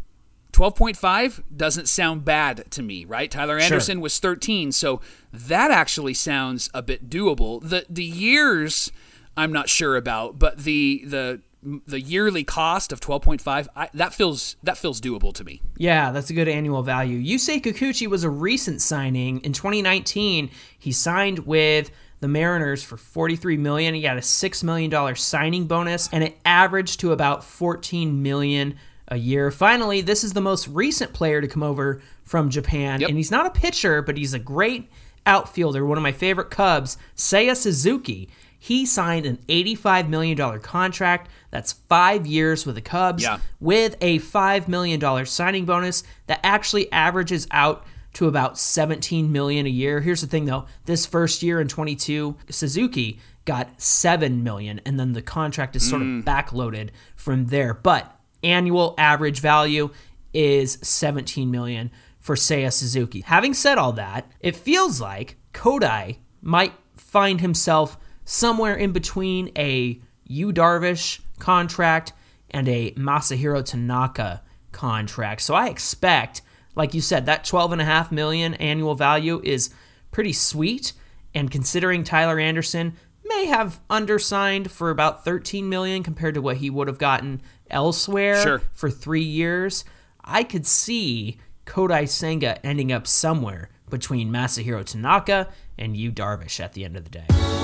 12.5 0.53 1.43
doesn't 1.57 1.89
sound 1.89 2.25
bad 2.25 2.71
to 2.73 2.83
me, 2.83 3.05
right? 3.05 3.31
Tyler 3.31 3.59
Anderson 3.59 3.99
sure. 3.99 4.03
was 4.03 4.19
13, 4.19 4.73
so 4.73 5.01
that 5.33 5.71
actually 5.71 6.15
sounds 6.15 6.69
a 6.75 6.83
bit 6.83 7.09
doable. 7.09 7.61
The 7.63 7.87
the 7.89 8.05
years 8.05 8.91
I'm 9.37 9.53
not 9.53 9.69
sure 9.69 9.97
about, 9.97 10.39
but 10.39 10.59
the 10.59 11.05
the 11.07 11.41
the 11.63 12.01
yearly 12.01 12.43
cost 12.43 12.91
of 12.91 13.01
12.5 13.01 13.91
that 13.93 14.15
feels 14.15 14.57
that 14.63 14.79
feels 14.79 15.01
doable 15.01 15.33
to 15.35 15.45
me 15.45 15.61
yeah 15.77 16.11
that's 16.11 16.31
a 16.31 16.33
good 16.33 16.49
annual 16.49 16.83
value 16.83 17.21
Yusei 17.23 17.61
Kikuchi 17.61 18.07
was 18.07 18.25
a 18.25 18.31
recent 18.31 18.81
signing 18.81 19.41
in 19.41 19.53
2019 19.53 20.51
he 20.79 20.91
signed 20.91 21.41
with 21.41 21.91
the 22.21 22.29
Mariners 22.29 22.83
for 22.83 22.97
43 22.97 23.57
million. 23.57 23.95
He 23.95 24.03
got 24.03 24.17
a 24.17 24.23
6 24.23 24.63
million 24.63 24.91
dollar 24.91 25.15
signing 25.15 25.67
bonus 25.67 26.09
and 26.13 26.23
it 26.23 26.39
averaged 26.45 27.01
to 27.01 27.13
about 27.13 27.43
14 27.43 28.23
million 28.23 28.77
a 29.09 29.17
year. 29.17 29.51
Finally, 29.51 30.03
this 30.03 30.23
is 30.23 30.35
the 30.35 30.41
most 30.41 30.69
recent 30.69 31.13
player 31.13 31.41
to 31.41 31.49
come 31.49 31.63
over 31.63 32.01
from 32.23 32.49
Japan 32.49 33.01
yep. 33.01 33.09
and 33.09 33.19
he's 33.19 33.31
not 33.31 33.47
a 33.47 33.51
pitcher, 33.51 34.03
but 34.03 34.17
he's 34.17 34.35
a 34.35 34.39
great 34.39 34.89
outfielder, 35.27 35.85
one 35.85 35.99
of 35.99 36.03
my 36.03 36.13
favorite 36.13 36.51
Cubs, 36.51 36.97
Seiya 37.17 37.57
Suzuki. 37.57 38.29
He 38.63 38.85
signed 38.85 39.25
an 39.25 39.39
$85 39.49 40.09
million 40.09 40.61
contract. 40.61 41.31
That's 41.51 41.73
five 41.73 42.27
years 42.27 42.67
with 42.67 42.75
the 42.75 42.83
Cubs 42.83 43.23
yeah. 43.23 43.39
with 43.59 43.97
a 44.03 44.19
$5 44.19 44.69
million 44.69 45.27
signing 45.27 45.65
bonus 45.65 46.05
that 46.27 46.41
actually 46.45 46.93
averages 46.93 47.49
out 47.51 47.87
to 48.13 48.29
about 48.29 48.59
17 48.59 49.33
million 49.33 49.65
a 49.65 49.71
year. 49.71 50.01
Here's 50.01 50.21
the 50.21 50.27
thing 50.27 50.45
though, 50.45 50.67
this 50.85 51.07
first 51.07 51.43
year 51.43 51.59
in 51.59 51.69
22, 51.69 52.37
Suzuki 52.51 53.19
got 53.47 53.81
7 53.81 54.43
million 54.43 54.81
and 54.85 55.01
then 55.01 55.15
the 55.15 55.23
contract 55.23 55.75
is 55.75 55.89
sort 55.89 56.03
mm. 56.03 56.19
of 56.19 56.25
backloaded 56.27 56.91
from 57.17 57.47
there. 57.47 57.73
But 57.73 58.15
annual 58.43 58.95
average 58.99 59.41
value 59.41 59.89
is 60.35 60.79
17 60.83 61.51
million 61.51 61.91
for 62.19 62.35
Seiya 62.35 62.71
Suzuki. 62.71 63.23
Having 63.23 63.55
said 63.55 63.79
all 63.79 63.93
that, 63.93 64.31
it 64.41 64.55
feels 64.55 65.01
like 65.01 65.37
Kodai 65.55 66.19
might 66.43 66.75
find 66.95 67.41
himself 67.41 67.97
somewhere 68.31 68.77
in 68.77 68.93
between 68.93 69.51
a 69.59 69.99
Yu 70.25 70.53
Darvish 70.53 71.19
contract 71.41 72.13
and 72.49 72.69
a 72.69 72.93
Masahiro 72.93 73.65
Tanaka 73.65 74.43
contract. 74.71 75.41
So 75.41 75.55
I 75.55 75.67
expect, 75.67 76.41
like 76.77 76.95
you 76.95 77.01
said, 77.01 77.27
that 77.27 77.45
12.5 77.45 78.13
million 78.13 78.55
annual 78.55 78.95
value 78.95 79.41
is 79.43 79.71
pretty 80.13 80.33
sweet. 80.33 80.93
And 81.35 81.51
considering 81.51 82.05
Tyler 82.05 82.39
Anderson 82.39 82.95
may 83.25 83.47
have 83.47 83.81
undersigned 83.91 84.71
for 84.71 84.91
about 84.91 85.25
13 85.25 85.69
million 85.69 86.05
compared 86.05 86.35
to 86.35 86.43
what 86.43 86.59
he 86.59 86.71
would 86.71 86.87
have 86.87 86.99
gotten 86.99 87.43
elsewhere 87.69 88.43
sure. 88.43 88.63
for 88.73 88.91
three 88.91 89.23
years, 89.23 89.85
I 90.25 90.45
could 90.45 90.69
see 90.69 91.39
Kodai 91.67 92.09
Senga 92.09 92.65
ending 92.65 92.93
up 92.93 93.09
somewhere 93.09 93.71
between 93.89 94.31
Masahiro 94.31 94.85
Tanaka 94.85 95.49
and 95.77 95.97
Yu 95.97 96.13
Darvish 96.13 96.61
at 96.61 96.75
the 96.75 96.85
end 96.85 96.97
of 96.97 97.03
the 97.03 97.11
day. 97.11 97.60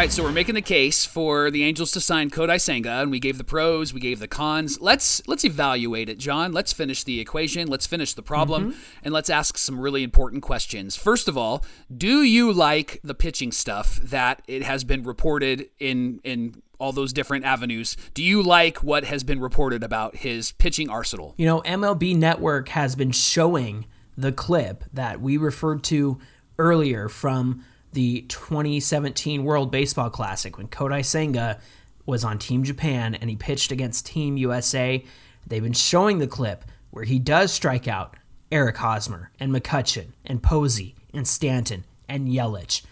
Right, 0.00 0.10
so 0.10 0.22
we're 0.22 0.32
making 0.32 0.54
the 0.54 0.62
case 0.62 1.04
for 1.04 1.50
the 1.50 1.62
Angels 1.62 1.92
to 1.92 2.00
sign 2.00 2.30
Kodai 2.30 2.58
Senga, 2.58 3.02
and 3.02 3.10
we 3.10 3.20
gave 3.20 3.36
the 3.36 3.44
pros, 3.44 3.92
we 3.92 4.00
gave 4.00 4.18
the 4.18 4.26
cons. 4.26 4.80
Let's 4.80 5.20
let's 5.28 5.44
evaluate 5.44 6.08
it, 6.08 6.16
John. 6.16 6.52
Let's 6.52 6.72
finish 6.72 7.04
the 7.04 7.20
equation. 7.20 7.68
Let's 7.68 7.86
finish 7.86 8.14
the 8.14 8.22
problem, 8.22 8.72
mm-hmm. 8.72 8.80
and 9.04 9.12
let's 9.12 9.28
ask 9.28 9.58
some 9.58 9.78
really 9.78 10.02
important 10.02 10.42
questions. 10.42 10.96
First 10.96 11.28
of 11.28 11.36
all, 11.36 11.62
do 11.94 12.22
you 12.22 12.50
like 12.50 13.00
the 13.04 13.12
pitching 13.12 13.52
stuff 13.52 13.96
that 13.96 14.40
it 14.48 14.62
has 14.62 14.84
been 14.84 15.02
reported 15.02 15.68
in 15.78 16.20
in 16.24 16.62
all 16.78 16.92
those 16.92 17.12
different 17.12 17.44
avenues. 17.44 17.94
Do 18.14 18.24
you 18.24 18.42
like 18.42 18.78
what 18.78 19.04
has 19.04 19.22
been 19.22 19.38
reported 19.38 19.84
about 19.84 20.16
his 20.16 20.52
pitching 20.52 20.88
arsenal? 20.88 21.34
You 21.36 21.44
know, 21.44 21.60
MLB 21.60 22.16
Network 22.16 22.70
has 22.70 22.96
been 22.96 23.12
showing 23.12 23.84
the 24.16 24.32
clip 24.32 24.84
that 24.94 25.20
we 25.20 25.36
referred 25.36 25.84
to 25.84 26.18
earlier 26.58 27.10
from 27.10 27.62
the 27.92 28.22
2017 28.22 29.44
World 29.44 29.70
Baseball 29.70 30.10
Classic 30.10 30.56
when 30.56 30.68
Kodai 30.68 31.04
Senga 31.04 31.58
was 32.06 32.24
on 32.24 32.38
Team 32.38 32.62
Japan 32.62 33.14
and 33.14 33.30
he 33.30 33.36
pitched 33.36 33.72
against 33.72 34.06
Team 34.06 34.36
USA. 34.36 35.04
They've 35.46 35.62
been 35.62 35.72
showing 35.72 36.18
the 36.18 36.26
clip 36.26 36.64
where 36.90 37.04
he 37.04 37.18
does 37.18 37.52
strike 37.52 37.88
out 37.88 38.16
Eric 38.52 38.78
Hosmer 38.78 39.30
and 39.38 39.52
McCutchen 39.52 40.08
and 40.24 40.42
Posey 40.42 40.94
and 41.14 41.26
Stanton 41.26 41.84
and 42.08 42.28
Yelich. 42.28 42.82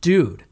Dude, 0.00 0.44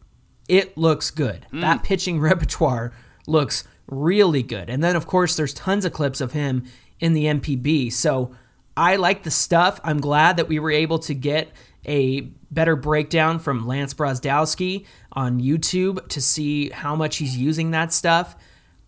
it 0.49 0.77
looks 0.77 1.11
good. 1.11 1.47
Mm. 1.53 1.61
That 1.61 1.83
pitching 1.85 2.21
repertoire 2.21 2.93
looks 3.27 3.65
really 3.87 4.43
good. 4.43 4.69
And 4.69 4.83
then, 4.83 4.97
of 4.97 5.07
course, 5.07 5.37
there's 5.37 5.55
tons 5.55 5.85
of 5.85 5.93
clips 5.93 6.21
of 6.21 6.33
him 6.33 6.65
in 7.01 7.13
the 7.13 7.25
NPB. 7.25 7.93
So 7.93 8.35
I 8.79 8.95
like 8.95 9.25
the 9.25 9.31
stuff. 9.33 9.81
I'm 9.83 10.01
glad 10.01 10.37
that 10.37 10.47
we 10.47 10.61
were 10.61 10.71
able 10.71 11.01
to 11.01 11.15
get 11.15 11.51
a 11.85 12.21
better 12.53 12.77
breakdown 12.77 13.41
from 13.41 13.67
Lance 13.67 13.93
Brozdowski 13.93 14.87
on 15.11 15.41
YouTube 15.41 16.07
to 16.09 16.23
see 16.23 16.71
how 16.71 16.95
much 16.95 17.17
he's 17.17 17.37
using 17.37 17.73
that 17.73 17.93
stuff. 17.93 18.37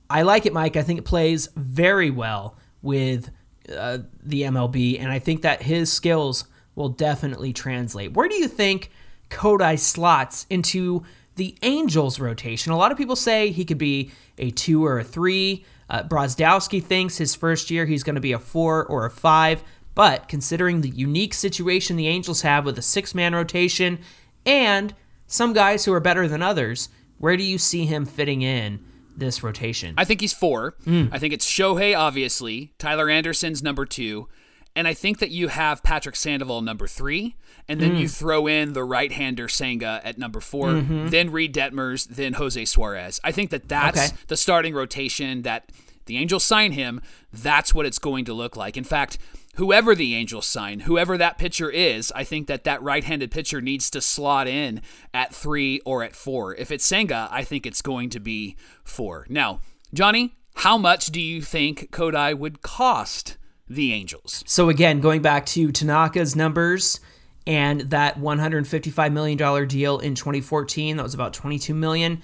I 0.09 0.22
like 0.22 0.46
it, 0.46 0.53
Mike. 0.53 0.76
I 0.76 0.83
think 0.85 1.00
it 1.00 1.05
plays 1.05 1.48
very 1.57 2.09
well 2.09 2.57
with 2.83 3.31
uh, 3.76 3.98
the 4.22 4.42
MLB, 4.42 5.00
and 5.00 5.11
I 5.11 5.18
think 5.18 5.42
that 5.42 5.62
his 5.62 5.92
skills 5.92 6.44
will 6.76 6.88
definitely 6.88 7.53
translate. 7.53 8.12
Where 8.12 8.29
do 8.29 8.37
you 8.37 8.46
think 8.46 8.92
Kodai 9.29 9.76
slots 9.76 10.46
into 10.48 11.05
the 11.35 11.57
Angels 11.62 12.20
rotation? 12.20 12.70
A 12.72 12.76
lot 12.76 12.92
of 12.92 12.98
people 12.98 13.16
say 13.16 13.50
he 13.50 13.64
could 13.64 13.79
be 13.79 14.12
a 14.38 14.53
two 14.53 14.87
or 14.87 15.00
a 15.00 15.05
three. 15.05 15.64
Uh, 15.88 16.05
Brozdowski 16.05 16.81
thinks 16.81 17.18
his 17.18 17.35
first 17.35 17.72
year 17.72 17.87
he's 17.87 18.05
going 18.05 18.14
to 18.14 18.20
be 18.20 18.33
a 18.33 18.38
four 18.38 18.85
or 18.87 19.05
a 19.05 19.11
five. 19.11 19.64
But 19.94 20.29
considering 20.29 20.81
the 20.81 20.88
unique 20.88 21.35
situation 21.35 21.96
the 21.96 22.09
Angels 22.09 22.42
have 22.42 22.64
with 22.64 22.79
a 22.79 22.83
six 22.83 23.14
man 23.14 23.35
rotation 23.35 23.98
and 24.46 24.94
some 25.26 25.53
guys 25.53 25.85
who 25.85 25.92
are 25.92 26.00
better 26.00 26.26
than 26.26 26.42
others, 26.42 26.88
where 27.18 27.37
do 27.37 27.42
you 27.42 27.59
see 27.59 27.87
him 27.87 28.07
fitting 28.07 28.42
in 28.42 28.85
this 29.16 29.42
rotation? 29.42 29.94
I 29.98 30.05
think 30.05 30.20
he's 30.20 30.33
four. 30.33 30.74
Hmm. 30.85 31.07
I 31.12 31.18
think 31.18 31.35
it's 31.35 31.46
Shohei, 31.46 31.96
obviously. 31.96 32.72
Tyler 32.79 33.11
Anderson's 33.11 33.62
number 33.62 33.85
two. 33.85 34.29
And 34.76 34.87
I 34.87 34.94
think 34.94 35.18
that 35.18 35.31
you 35.31 35.48
have 35.48 35.83
Patrick 35.83 36.14
Sandoval 36.14 36.62
number 36.62 36.87
three, 36.87 37.35
and 37.66 37.81
then 37.81 37.96
you 37.96 38.07
hmm. 38.07 38.12
throw 38.12 38.46
in 38.46 38.72
the 38.72 38.85
right-hander 38.85 39.48
Senga 39.48 40.00
at 40.05 40.16
number 40.16 40.40
4 40.40 40.68
mm-hmm. 40.68 41.09
then 41.09 41.31
Reid 41.31 41.53
Detmers, 41.53 42.07
then 42.07 42.35
Jose 42.35 42.64
Suarez. 42.64 43.20
I 43.24 43.33
think 43.33 43.50
that 43.50 43.68
that's 43.68 43.98
Okay. 44.11 44.16
the 44.29 44.37
starting 44.37 44.72
rotation 44.74 45.42
that 45.42 45.70
the 46.07 46.16
Angels 46.18 46.44
sign 46.44 46.72
him. 46.72 47.00
That's 47.33 47.74
what 47.74 47.85
it's 47.85 47.98
going 47.98 48.24
to 48.26 48.33
look 48.33 48.57
like. 48.57 48.76
In 48.76 48.85
fact, 48.85 49.18
whoever 49.57 49.95
the 49.95 50.15
Angels 50.15 50.47
sign, 50.47 50.81
whoever 50.81 51.19
that 51.19 51.39
pitcher 51.39 51.71
is, 51.71 52.13
I 52.15 52.25
think 52.25 52.47
that 52.47 52.65
that 52.65 52.83
right-handed 52.83 53.31
pitcher 53.31 53.61
needs 53.61 53.91
to 53.91 54.01
slot 54.01 54.47
in 54.47 54.81
at 55.13 55.35
three 55.35 55.81
or 55.85 56.03
at 56.03 56.17
four. 56.17 56.55
If 56.55 56.71
it's 56.71 56.85
Senga, 56.85 57.29
I 57.31 57.45
think 57.45 57.67
it's 57.67 57.83
going 57.83 58.11
to 58.11 58.21
be 58.21 58.57
four. 58.85 59.27
Now, 59.29 59.61
Johnny, 59.93 60.37
how 60.57 60.79
much 60.79 61.07
do 61.07 61.21
you 61.21 61.43
think 61.43 61.91
Kodai 61.91 62.37
would 62.37 62.63
cost 62.63 63.37
the 63.69 63.93
Angels? 63.93 64.45
So 64.47 64.69
again, 64.69 65.01
going 65.01 65.23
back 65.23 65.47
to 65.47 65.69
Tanaka's 65.73 66.37
numbers 66.37 67.01
and 67.47 67.83
that 67.83 68.19
155 68.19 69.13
million 69.13 69.39
dollar 69.39 69.67
deal 69.67 69.99
in 69.99 70.15
2014, 70.15 70.97
that 70.97 71.03
was 71.03 71.15
about 71.15 71.33
22 71.33 71.75
million. 71.75 72.23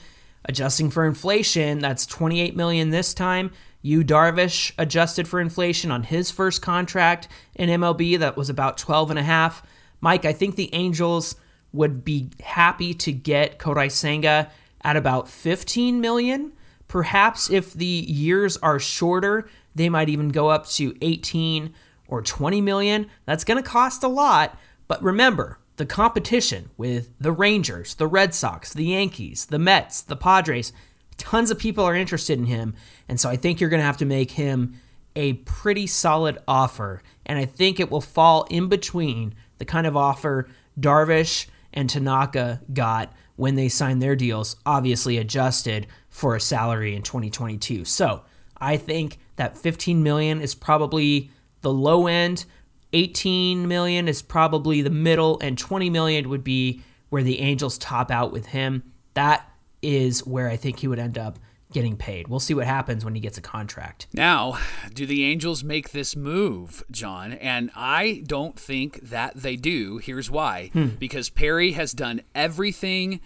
Adjusting 0.49 0.91
for 0.91 1.05
inflation, 1.05 1.81
that's 1.81 2.07
28 2.07 2.55
million 2.55 2.91
this 2.91 3.13
time. 3.15 3.51
Yu 3.87 4.03
Darvish 4.03 4.73
adjusted 4.77 5.29
for 5.29 5.39
inflation 5.39 5.93
on 5.93 6.03
his 6.03 6.33
first 6.33 6.61
contract 6.61 7.29
in 7.55 7.71
MLB, 7.71 8.19
that 8.19 8.37
was 8.37 8.51
about 8.51 8.77
12 8.77 9.11
and 9.11 9.19
a 9.19 9.23
half. 9.23 9.63
Mike, 10.01 10.25
I 10.25 10.33
think 10.33 10.57
the 10.57 10.75
Angels 10.75 11.37
would 11.73 12.05
be 12.05 12.31
happy 12.43 12.95
to 12.95 13.13
get 13.13 13.61
Kodai 13.61 13.91
Senga 13.93 14.51
at 14.83 14.97
about 14.97 15.29
15 15.29 16.01
million. 16.01 16.53
Perhaps 16.89 17.49
if 17.49 17.75
the 17.75 17.87
years 17.87 18.57
are 18.57 18.81
shorter, 18.81 19.49
they 19.77 19.89
might 19.89 20.09
even 20.09 20.31
go 20.31 20.49
up 20.49 20.67
to 20.71 20.97
18 21.01 21.73
or 22.09 22.23
20 22.23 22.61
million. 22.61 23.09
That's 23.25 23.45
going 23.45 23.63
to 23.63 23.69
cost 23.69 24.03
a 24.03 24.09
lot, 24.09 24.59
but 24.89 25.01
remember, 25.01 25.59
the 25.77 25.87
competition 25.87 26.71
with 26.77 27.11
the 27.21 27.33
Rangers, 27.33 27.95
the 27.95 28.09
Red 28.09 28.35
Sox, 28.35 28.73
the 28.73 28.87
Yankees, 28.87 29.47
the 29.47 29.61
Mets, 29.61 30.01
the 30.01 30.17
Padres, 30.17 30.73
tons 31.19 31.51
of 31.51 31.59
people 31.59 31.85
are 31.85 31.95
interested 31.95 32.39
in 32.39 32.47
him, 32.47 32.75
and 33.09 33.19
so 33.21 33.29
I 33.29 33.37
think 33.37 33.61
you're 33.61 33.71
going 33.71 33.81
to 33.81 33.87
have 33.87 33.97
to 33.99 34.05
make 34.05 34.33
him 34.33 34.75
a 35.15 35.35
pretty 35.35 35.87
solid 35.87 36.39
offer, 36.47 37.03
and 37.25 37.39
I 37.39 37.45
think 37.45 37.81
it 37.81 37.91
will 37.91 38.01
fall 38.01 38.47
in 38.51 38.69
between 38.69 39.35
the 39.59 39.65
kind 39.65 39.87
of 39.87 39.97
offer 39.97 40.49
Darvish 40.79 41.47
and 41.73 41.89
Tanaka 41.89 42.61
got 42.73 43.13
when 43.37 43.55
they 43.55 43.69
signed 43.69 44.03
their 44.03 44.17
deals, 44.17 44.57
obviously 44.65 45.19
adjusted 45.19 45.87
for 46.09 46.35
a 46.35 46.41
salary 46.41 46.95
in 46.95 47.03
2022. 47.03 47.85
So 47.85 48.25
I 48.59 48.77
think 48.77 49.19
that 49.37 49.57
15 49.59 50.03
million 50.03 50.41
is 50.41 50.55
probably 50.55 51.31
the 51.61 51.73
low 51.73 52.07
end. 52.07 52.47
18 52.93 53.69
million 53.69 54.09
is 54.09 54.23
probably 54.23 54.81
the 54.81 54.91
middle, 54.91 55.39
and 55.41 55.59
20 55.59 55.91
million 55.91 56.29
would 56.29 56.45
be 56.45 56.83
where 57.09 57.23
the 57.23 57.41
Angels 57.41 57.77
top 57.79 58.11
out 58.11 58.33
with 58.33 58.47
him. 58.47 58.83
That 59.15 59.51
is 59.83 60.27
where 60.27 60.49
I 60.49 60.57
think 60.57 60.81
he 60.81 60.89
would 60.89 60.99
end 60.99 61.19
up 61.19 61.39
getting 61.73 61.97
paid. 61.97 62.29
We'll 62.29 62.41
see 62.41 62.55
what 62.55 62.67
happens 62.67 63.05
when 63.05 63.15
he 63.15 63.21
gets 63.21 63.39
a 63.39 63.43
contract. 63.43 64.07
Now, 64.13 64.59
do 64.95 65.05
the 65.05 65.25
Angels 65.25 65.65
make 65.65 65.91
this 65.91 66.15
move, 66.15 66.85
John? 66.91 67.33
And 67.33 67.71
I 67.75 68.23
don't 68.27 68.59
think 68.59 69.01
that 69.01 69.37
they 69.37 69.57
do. 69.57 69.99
Here's 69.99 70.31
why 70.31 70.71
hmm. 70.73 70.87
because 70.99 71.29
Perry 71.29 71.73
has 71.73 71.93
done 71.93 72.23
everything 72.35 73.21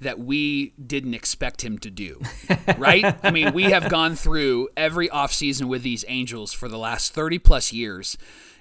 that 0.00 0.18
we 0.18 0.72
didn't 0.72 1.14
expect 1.14 1.64
him 1.64 1.78
to 1.78 1.90
do, 1.90 2.20
right? 2.78 3.16
I 3.22 3.30
mean, 3.30 3.54
we 3.54 3.64
have 3.64 3.88
gone 3.88 4.14
through 4.14 4.68
every 4.76 5.08
offseason 5.08 5.66
with 5.68 5.82
these 5.82 6.04
Angels 6.06 6.52
for 6.52 6.68
the 6.68 6.78
last 6.78 7.14
30 7.14 7.38
plus 7.38 7.72
years. 7.72 8.18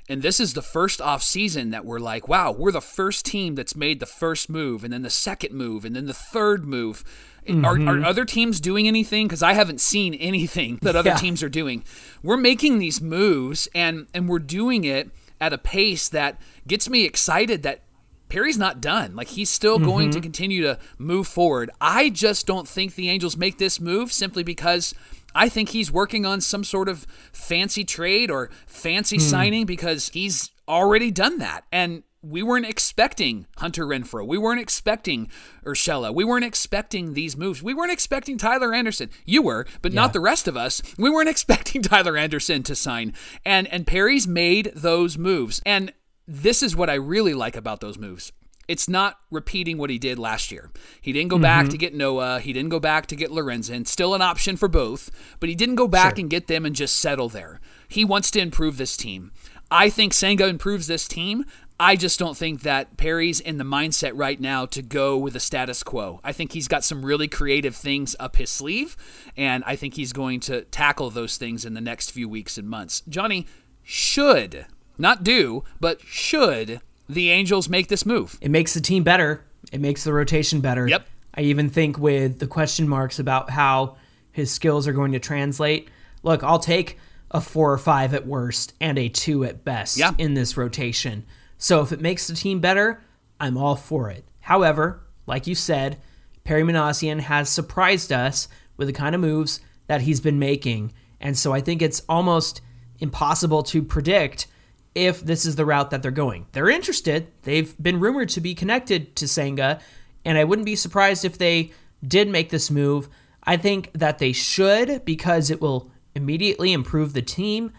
And 0.07 0.21
this 0.21 0.39
is 0.39 0.53
the 0.53 0.61
first 0.61 0.99
offseason 0.99 1.71
that 1.71 1.83
we're 1.83 1.99
like, 1.99 2.27
wow, 2.27 2.51
we're 2.51 2.71
the 2.71 2.79
first 2.79 3.25
team 3.25 3.55
that's 3.55 3.75
made 3.75 3.99
the 3.99 4.05
first 4.05 4.49
move, 4.49 4.83
and 4.83 4.93
then 4.93 5.01
the 5.01 5.09
second 5.09 5.53
move, 5.53 5.83
and 5.83 5.95
then 5.95 6.05
the 6.05 6.13
third 6.13 6.65
move. 6.65 7.03
Are, 7.47 7.73
are 7.73 7.77
mm-hmm. 7.77 8.05
other 8.05 8.25
teams 8.25 8.59
doing 8.59 8.87
anything? 8.87 9.27
Because 9.27 9.43
I 9.43 9.53
haven't 9.53 9.81
seen 9.81 10.13
anything 10.15 10.79
that 10.81 10.95
other 10.95 11.11
Yeah. 11.11 11.17
teams 11.17 11.43
are 11.43 11.49
doing. 11.49 11.83
We're 12.23 12.37
making 12.37 12.79
these 12.79 13.01
moves, 13.01 13.67
and 13.75 14.07
and 14.13 14.27
we're 14.27 14.39
doing 14.39 14.83
it 14.83 15.11
at 15.39 15.53
a 15.53 15.57
pace 15.57 16.09
that 16.09 16.39
gets 16.67 16.89
me 16.89 17.03
excited 17.03 17.63
that 17.63 17.81
Perry's 18.29 18.57
not 18.57 18.81
done. 18.81 19.15
Like 19.15 19.29
he's 19.29 19.49
still 19.49 19.77
going 19.77 20.09
to 20.11 20.17
mm-hmm. 20.17 20.23
continue 20.23 20.61
to 20.63 20.79
move 20.97 21.27
forward. 21.27 21.69
I 21.79 22.09
just 22.09 22.47
don't 22.47 22.67
think 22.67 22.95
the 22.95 23.09
Angels 23.09 23.37
make 23.37 23.59
this 23.59 23.79
move 23.79 24.11
simply 24.11 24.43
because 24.43 24.95
I 25.35 25.49
think 25.49 25.69
he's 25.69 25.91
working 25.91 26.25
on 26.25 26.41
some 26.41 26.63
sort 26.63 26.89
of 26.89 27.05
fancy 27.31 27.83
trade 27.83 28.31
or 28.31 28.49
fancy 28.65 29.17
hmm. 29.17 29.23
signing 29.23 29.65
because 29.65 30.09
he's 30.09 30.51
already 30.67 31.11
done 31.11 31.37
that. 31.39 31.65
And 31.71 32.03
we 32.29 32.41
weren't 32.43 32.65
expecting 32.65 33.45
Hunter 33.57 33.85
Renfroe. 33.85 34.25
We 34.25 34.37
weren't 34.37 34.59
expecting 34.59 35.29
Urshela. 35.65 36.13
We 36.13 36.23
weren't 36.23 36.45
expecting 36.45 37.13
these 37.13 37.37
moves. 37.37 37.61
We 37.61 37.73
weren't 37.73 37.91
expecting 37.91 38.37
Tyler 38.37 38.73
Anderson. 38.73 39.09
You 39.25 39.41
were, 39.41 39.65
but 39.81 39.93
not 39.93 40.13
the 40.13 40.19
rest 40.19 40.47
of 40.47 40.57
us. 40.57 40.81
We 40.97 41.09
weren't 41.09 41.29
expecting 41.35 41.81
Tyler 41.81 42.17
Anderson 42.17 42.63
to 42.63 42.75
sign. 42.75 43.13
And 43.45 43.67
and 43.67 43.85
Perry's 43.85 44.27
made 44.27 44.71
those 44.75 45.17
moves. 45.17 45.61
And 45.65 45.93
this 46.27 46.63
is 46.63 46.75
what 46.75 46.89
I 46.89 46.95
really 46.95 47.33
like 47.33 47.55
about 47.55 47.81
those 47.81 47.97
moves. 47.97 48.31
It's 48.67 48.89
not 48.89 49.19
repeating 49.29 49.77
what 49.77 49.91
he 49.91 49.99
did 49.99 50.17
last 50.17 50.51
year. 50.51 50.71
He 50.99 51.13
didn't 51.13 51.29
go 51.29 51.37
back 51.37 51.65
mm-hmm. 51.65 51.71
to 51.71 51.77
get 51.77 51.93
Noah. 51.93 52.39
He 52.39 52.51
didn't 52.51 52.69
go 52.69 52.79
back 52.79 53.05
to 53.07 53.15
get 53.15 53.29
Lorenzen. 53.29 53.85
Still 53.85 54.15
an 54.15 54.23
option 54.23 54.57
for 54.57 54.67
both, 54.67 55.11
but 55.39 55.49
he 55.49 55.55
didn't 55.55 55.75
go 55.75 55.87
back 55.87 56.17
and 56.17 56.31
get 56.31 56.47
them 56.47 56.65
and 56.65 56.75
just 56.75 56.95
settle 56.95 57.29
there. 57.29 57.61
He 57.87 58.03
wants 58.03 58.31
to 58.31 58.39
improve 58.39 58.77
this 58.77 58.97
team. 58.97 59.31
I 59.69 59.89
think 59.89 60.13
Senga 60.13 60.47
improves 60.47 60.87
this 60.87 61.07
team. 61.07 61.45
I 61.79 61.97
just 61.97 62.17
don't 62.19 62.37
think 62.37 62.61
that 62.61 62.95
Perry's 62.95 63.41
in 63.41 63.57
the 63.57 63.65
mindset 63.65 64.13
right 64.15 64.39
now 64.39 64.65
to 64.67 64.81
go 64.81 65.17
with 65.17 65.33
the 65.33 65.41
status 65.41 65.83
quo. 65.83 66.21
I 66.23 66.31
think 66.31 66.53
he's 66.53 66.69
got 66.69 66.85
some 66.85 67.05
really 67.05 67.27
creative 67.27 67.75
things 67.75 68.15
up 68.17 68.37
his 68.37 68.49
sleeve, 68.49 68.95
and 69.35 69.61
I 69.67 69.75
think 69.75 69.95
he's 69.95 70.13
going 70.13 70.39
to 70.41 70.61
tackle 70.65 71.09
those 71.09 71.35
things 71.37 71.65
in 71.65 71.73
the 71.73 71.81
next 71.81 72.11
few 72.11 72.29
weeks 72.29 72.57
and 72.57 72.69
months. 72.69 73.01
Johnny 73.09 73.45
should, 73.83 74.65
not 74.97 75.23
do, 75.23 75.63
but 75.81 75.99
should 76.01 76.79
the 77.09 77.29
Angels 77.29 77.67
make 77.67 77.89
this 77.89 78.05
move? 78.05 78.37
It 78.41 78.51
makes 78.51 78.73
the 78.73 78.81
team 78.81 79.03
better. 79.03 79.43
It 79.71 79.81
makes 79.81 80.03
the 80.05 80.13
rotation 80.13 80.61
better. 80.61 80.87
Yep. 80.87 81.05
I 81.35 81.41
even 81.41 81.69
think 81.69 81.97
with 81.97 82.39
the 82.39 82.47
question 82.47 82.87
marks 82.87 83.19
about 83.19 83.49
how 83.49 83.97
his 84.31 84.49
skills 84.49 84.87
are 84.87 84.93
going 84.93 85.11
to 85.11 85.19
translate. 85.19 85.89
Look, 86.23 86.41
I'll 86.43 86.59
take 86.59 86.97
a 87.31 87.41
four 87.41 87.73
or 87.73 87.77
five 87.77 88.13
at 88.13 88.25
worst 88.25 88.73
and 88.79 88.97
a 88.97 89.09
two 89.09 89.43
at 89.43 89.65
best 89.65 89.97
Yeah. 89.97 90.11
in 90.17 90.35
this 90.35 90.55
rotation. 90.55 91.25
So 91.57 91.81
if 91.81 91.91
it 91.91 92.01
makes 92.01 92.27
the 92.27 92.35
team 92.35 92.59
better, 92.59 93.01
I'm 93.39 93.57
all 93.57 93.75
for 93.75 94.09
it. 94.09 94.25
However, 94.41 95.01
like 95.25 95.47
you 95.47 95.55
said, 95.55 95.99
Perry 96.43 96.63
Minasian 96.63 97.21
has 97.21 97.49
surprised 97.49 98.13
us 98.13 98.47
with 98.77 98.87
the 98.87 98.93
kind 98.93 99.15
of 99.15 99.21
moves 99.21 99.59
that 99.87 100.01
he's 100.01 100.19
been 100.19 100.39
making. 100.39 100.93
And 101.19 101.37
so 101.37 101.53
I 101.53 101.61
think 101.61 101.81
it's 101.81 102.03
almost 102.07 102.61
impossible 102.99 103.63
to 103.63 103.81
predict 103.81 104.47
if 104.93 105.21
this 105.21 105.45
is 105.45 105.55
the 105.55 105.65
route 105.65 105.89
that 105.91 106.01
they're 106.01 106.11
going. 106.11 106.47
They're 106.53 106.69
interested. 106.69 107.27
They've 107.43 107.75
been 107.81 107.99
rumored 107.99 108.29
to 108.29 108.41
be 108.41 108.55
connected 108.55 109.15
to 109.17 109.27
Senga, 109.27 109.79
and 110.23 110.37
I 110.37 110.43
wouldn't 110.43 110.65
be 110.65 110.75
surprised 110.75 111.25
if 111.25 111.37
they 111.37 111.71
did 112.05 112.29
make 112.29 112.49
this 112.49 112.71
move. 112.71 113.09
I 113.43 113.57
think 113.57 113.91
that 113.93 114.19
they 114.19 114.31
should 114.31 115.03
because 115.03 115.51
it 115.51 115.61
will 115.61 115.91
immediately 116.15 116.71
improve 116.71 117.13
the 117.13 117.21
team. 117.21 117.73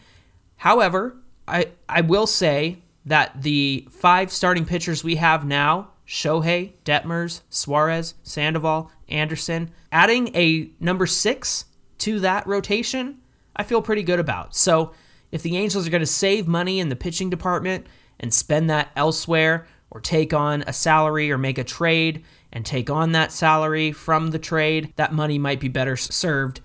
However, 0.57 1.17
I 1.49 1.69
I 1.89 2.03
will 2.03 2.27
say 2.27 2.83
that 3.07 3.43
the 3.43 3.87
five 3.91 4.33
starting 4.33 4.65
pitchers 4.67 5.03
we 5.03 5.17
have 5.17 5.47
now, 5.47 5.93
Shohei, 6.07 6.73
Detmers, 6.85 7.43
Suarez, 7.49 8.15
Sandoval, 8.23 8.91
Anderson, 9.09 9.71
adding 9.91 10.35
a 10.37 10.71
number 10.81 11.07
6 11.07 11.65
to 11.99 12.21
that 12.21 12.47
rotation, 12.47 13.21
I 13.55 13.63
feel 13.63 13.81
pretty 13.81 14.03
good 14.03 14.21
about. 14.21 14.55
So, 14.55 14.93
if 15.33 15.43
the 15.43 15.57
Angels 15.57 15.87
are 15.87 15.91
going 15.91 16.01
to 16.01 16.07
save 16.07 16.47
money 16.47 16.79
in 16.79 16.89
the 16.89 16.97
pitching 16.97 17.31
department 17.31 17.87
and 18.21 18.33
spend 18.33 18.71
that 18.71 18.91
elsewhere 18.95 19.67
or 19.91 20.01
take 20.01 20.33
on 20.33 20.63
a 20.67 20.73
salary 20.73 21.33
or 21.33 21.39
make 21.39 21.59
a 21.59 21.65
trade 21.65 22.25
and 22.53 22.65
take 22.65 22.89
on 22.89 23.13
that 23.13 23.33
salary 23.33 23.91
from 23.93 24.31
the 24.31 24.39
trade, 24.39 24.93
that 24.97 25.13
money 25.13 25.39
might 25.39 25.59
be 25.59 25.69
better 25.69 25.97
served 25.97 26.61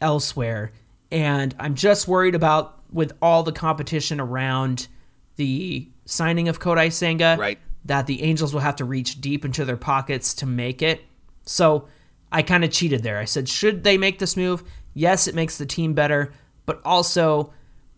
elsewhere. 0.00 0.70
And 1.10 1.54
I'm 1.58 1.74
just 1.74 2.06
worried 2.06 2.34
about 2.34 2.80
with 2.92 3.12
all 3.22 3.42
the 3.42 3.52
competition 3.52 4.20
around 4.20 4.88
the 5.36 5.88
signing 6.04 6.48
of 6.48 6.60
Kodai 6.60 6.92
Senga, 6.92 7.36
Right. 7.38 7.58
that 7.84 8.06
the 8.06 8.22
Angels 8.22 8.52
will 8.52 8.60
have 8.60 8.76
to 8.76 8.84
reach 8.84 9.20
deep 9.20 9.44
into 9.44 9.64
their 9.64 9.76
pockets 9.76 10.34
to 10.34 10.46
make 10.46 10.82
it. 10.82 11.02
So 11.44 11.88
I 12.30 12.42
kind 12.42 12.64
of 12.64 12.70
cheated 12.70 13.02
there. 13.02 13.18
I 13.18 13.24
said, 13.24 13.48
should 13.48 13.84
they 13.84 13.98
make 13.98 14.18
this 14.18 14.36
move? 14.36 14.62
Yes, 14.94 15.26
it 15.26 15.34
makes 15.34 15.58
the 15.58 15.66
team 15.66 15.94
better, 15.94 16.32
but 16.66 16.80
also 16.84 17.52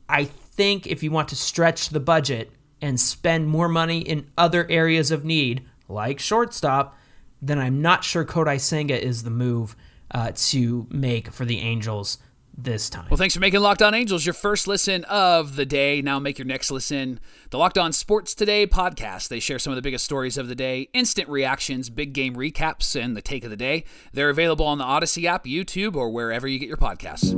I 0.09 0.25
think 0.25 0.87
if 0.87 1.03
you 1.03 1.11
want 1.11 1.29
to 1.29 1.37
stretch 1.37 1.89
the 1.91 2.01
budget 2.01 2.53
and 2.81 3.01
spend 3.01 3.49
more 3.49 3.69
money 3.69 3.99
in 4.01 4.31
other 4.37 4.67
areas 4.71 5.11
of 5.11 5.25
need, 5.25 5.65
like 5.89 6.19
shortstop, 6.21 6.97
then 7.43 7.59
I'm 7.59 7.83
not 7.83 8.05
sure 8.05 8.25
Kodai 8.25 8.61
Senga 8.61 9.03
is 9.03 9.23
the 9.23 9.31
move 9.31 9.77
uh, 10.11 10.33
to 10.35 10.87
make 10.91 11.31
for 11.33 11.45
the 11.45 11.59
Angels 11.61 12.19
this 12.57 12.89
time. 12.89 13.07
Well, 13.11 13.19
thanks 13.19 13.35
for 13.35 13.41
making 13.41 13.61
Locked 13.61 13.83
On 13.83 13.95
Angels 13.95 14.25
your 14.25 14.33
first 14.33 14.67
listen 14.67 15.05
of 15.05 15.57
the 15.57 15.67
day. 15.67 16.01
Now 16.03 16.19
make 16.19 16.39
your 16.39 16.47
next 16.47 16.71
listen 16.71 17.21
the 17.51 17.59
Locked 17.59 17.79
On 17.79 17.93
Sports 17.93 18.35
Today 18.35 18.67
podcast. 18.67 19.29
They 19.29 19.41
share 19.41 19.59
some 19.59 19.73
of 19.73 19.77
the 19.77 19.83
biggest 19.83 20.05
stories 20.05 20.39
of 20.39 20.49
the 20.49 20.55
day, 20.55 20.89
instant 20.93 21.29
reactions, 21.29 21.91
big 21.91 22.13
game 22.13 22.35
recaps, 22.35 23.01
and 23.01 23.17
the 23.17 23.23
take 23.23 23.45
of 23.45 23.51
the 23.51 23.57
day. 23.57 23.85
They're 24.13 24.31
available 24.31 24.67
on 24.67 24.79
the 24.79 24.85
Audacy 24.85 25.25
app, 25.25 25.45
YouTube, 25.45 25.97
or 25.97 26.11
wherever 26.11 26.47
you 26.47 26.59
get 26.59 26.69
your 26.69 26.77
podcasts. 26.77 27.33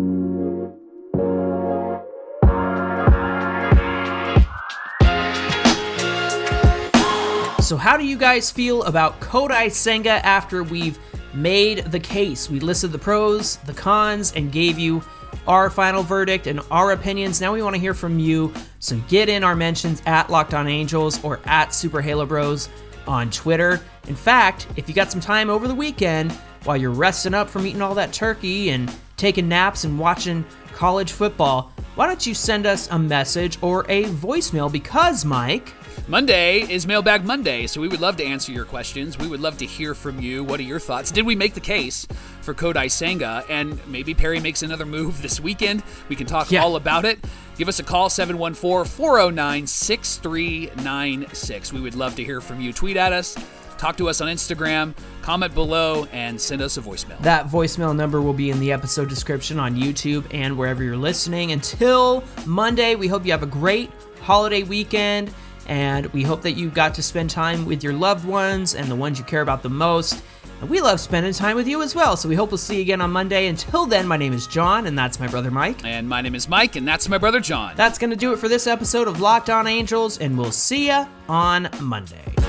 So, 7.63 7.77
how 7.77 7.97
do 7.97 8.07
you 8.07 8.17
guys 8.17 8.49
feel 8.53 8.85
about 8.85 9.19
Kodai 9.19 9.73
Senga 9.73 10.25
after 10.25 10.63
we've 10.63 11.01
made 11.37 11.79
the 11.85 12.01
case? 12.01 12.51
We 12.51 12.61
listed 12.61 12.93
the 12.93 12.99
pros, 12.99 13.57
the 13.59 13.73
cons, 13.73 14.33
and 14.35 14.51
gave 14.51 14.79
you 14.79 15.03
our 15.47 15.71
final 15.71 16.03
verdict 16.03 16.47
and 16.47 16.61
our 16.71 16.93
opinions. 16.93 17.41
Now 17.41 17.53
we 17.53 17.63
want 17.63 17.75
to 17.75 17.81
hear 17.81 17.95
from 17.95 18.19
you. 18.19 18.53
So, 18.79 18.99
get 19.09 19.29
in 19.29 19.45
our 19.45 19.55
mentions 19.55 20.03
at 20.07 20.31
Locked 20.31 20.55
On 20.55 20.67
Angels 20.67 21.23
or 21.23 21.41
at 21.45 21.75
Super 21.75 22.01
Halo 22.01 22.27
Bros 22.27 22.69
on 23.07 23.31
Twitter. 23.31 23.81
In 24.09 24.17
fact, 24.17 24.67
if 24.77 24.89
you 24.89 24.95
got 24.95 25.11
some 25.11 25.21
time 25.21 25.51
over 25.51 25.69
the 25.69 25.75
weekend 25.75 26.33
while 26.65 26.77
you're 26.77 26.91
resting 26.91 27.35
up 27.35 27.49
from 27.49 27.67
eating 27.67 27.83
all 27.83 27.95
that 27.95 28.13
turkey 28.13 28.71
and 28.71 28.93
taking 29.17 29.49
naps 29.49 29.85
and 29.85 29.99
watching 29.99 30.45
college 30.73 31.13
football, 31.13 31.73
why 31.95 32.07
don't 32.07 32.27
you 32.27 32.35
send 32.35 32.67
us 32.67 32.89
a 32.91 32.99
message 32.99 33.59
or 33.63 33.87
a 33.89 34.05
voicemail? 34.05 34.71
Because, 34.71 35.25
Mike, 35.25 35.73
Monday 36.09 36.61
is 36.61 36.87
Mailbag 36.87 37.25
Monday, 37.25 37.67
so 37.67 37.81
we 37.81 37.89
would 37.89 38.01
love 38.01 38.17
to 38.19 38.25
answer 38.25 38.53
your 38.53 38.65
questions. 38.65 39.19
We 39.19 39.27
would 39.27 39.41
love 39.41 39.59
to 39.59 39.67
hear 39.67 39.93
from 39.95 40.21
you. 40.21 40.45
What 40.45 40.61
are 40.61 40.65
your 40.65 40.79
thoughts? 40.79 41.11
Did 41.11 41.27
we 41.27 41.35
make 41.35 41.55
the 41.55 41.61
case 41.61 42.07
for 42.43 42.55
Kodai 42.55 42.89
Senga? 42.91 43.43
And 43.49 43.85
maybe 43.89 44.15
Perry 44.15 44.39
makes 44.39 44.63
another 44.63 44.87
move 44.87 45.21
this 45.23 45.41
weekend. 45.41 45.83
We 46.09 46.15
can 46.15 46.27
talk 46.29 46.53
Yeah. 46.53 46.63
all 46.63 46.77
about 46.77 47.05
it. 47.05 47.19
Give 47.59 47.67
us 47.69 47.81
a 47.81 47.83
call, 47.83 48.09
714 48.09 48.85
409 48.89 49.67
6396. 49.67 51.73
We 51.73 51.81
would 51.81 51.95
love 51.97 52.15
to 52.17 52.25
hear 52.25 52.41
from 52.41 52.61
you. 52.61 52.73
Tweet 52.73 52.97
at 52.97 53.13
us, 53.13 53.37
talk 53.79 53.97
to 53.97 54.09
us 54.09 54.21
on 54.21 54.29
Instagram, 54.29 54.95
comment 55.23 55.55
below, 55.55 56.05
and 56.13 56.41
send 56.41 56.63
us 56.63 56.77
a 56.77 56.83
voicemail. 56.83 57.19
That 57.21 57.49
voicemail 57.49 57.97
number 57.97 58.23
will 58.23 58.33
be 58.35 58.51
in 58.51 58.61
the 58.61 58.71
episode 58.73 59.09
description 59.09 59.59
on 59.59 59.75
YouTube 59.75 60.25
and 60.33 60.57
wherever 60.57 60.85
you're 60.85 60.97
listening. 60.97 61.51
Until 61.51 62.23
Monday, 62.45 62.95
we 62.95 63.09
hope 63.09 63.25
you 63.25 63.33
have 63.33 63.43
a 63.43 63.47
great 63.47 63.91
holiday 64.21 64.63
weekend 64.63 65.33
and 65.67 66.07
we 66.07 66.23
hope 66.23 66.43
that 66.43 66.53
you 66.53 66.71
got 66.71 66.95
to 66.95 67.03
spend 67.03 67.31
time 67.31 67.67
with 67.67 67.83
your 67.83 67.93
loved 67.93 68.25
ones 68.25 68.75
and 68.75 68.89
the 68.89 68.97
ones 68.97 69.19
you 69.19 69.25
care 69.25 69.43
about 69.43 69.63
the 69.63 69.69
most. 69.69 70.23
And 70.61 70.71
we 70.71 70.81
love 70.81 71.01
spending 71.01 71.33
time 71.35 71.57
with 71.57 71.69
you 71.69 71.83
as 71.83 71.95
well, 71.95 72.17
so 72.17 72.29
we 72.29 72.35
hope 72.35 72.51
we'll 72.51 72.59
see 72.59 72.77
you 72.77 72.83
again 72.83 73.01
on 73.03 73.11
Monday. 73.11 73.47
Until 73.47 73.85
then, 73.85 74.07
my 74.07 74.17
name 74.17 74.33
is 74.33 74.47
John, 74.47 74.87
and 74.87 74.99
that's 74.99 75.21
my 75.21 75.27
brother 75.27 75.51
Mike. 75.51 75.85
and 75.85 76.09
my 76.09 76.23
name 76.23 76.35
is 76.35 76.49
Mike, 76.49 76.77
and 76.77 76.89
that's 76.89 77.09
my 77.09 77.19
brother 77.19 77.41
John. 77.41 77.75
That's 77.77 77.99
going 77.99 78.11
to 78.11 78.17
do 78.17 78.33
it 78.33 78.39
for 78.39 78.49
this 78.49 78.67
episode 78.67 79.07
of 79.07 79.21
Locked 79.21 79.51
On 79.51 79.67
Angels, 79.67 80.19
and 80.19 80.39
we'll 80.39 80.53
see 80.53 80.87
ya 80.87 81.07
on 81.29 81.69
Monday. 81.81 82.46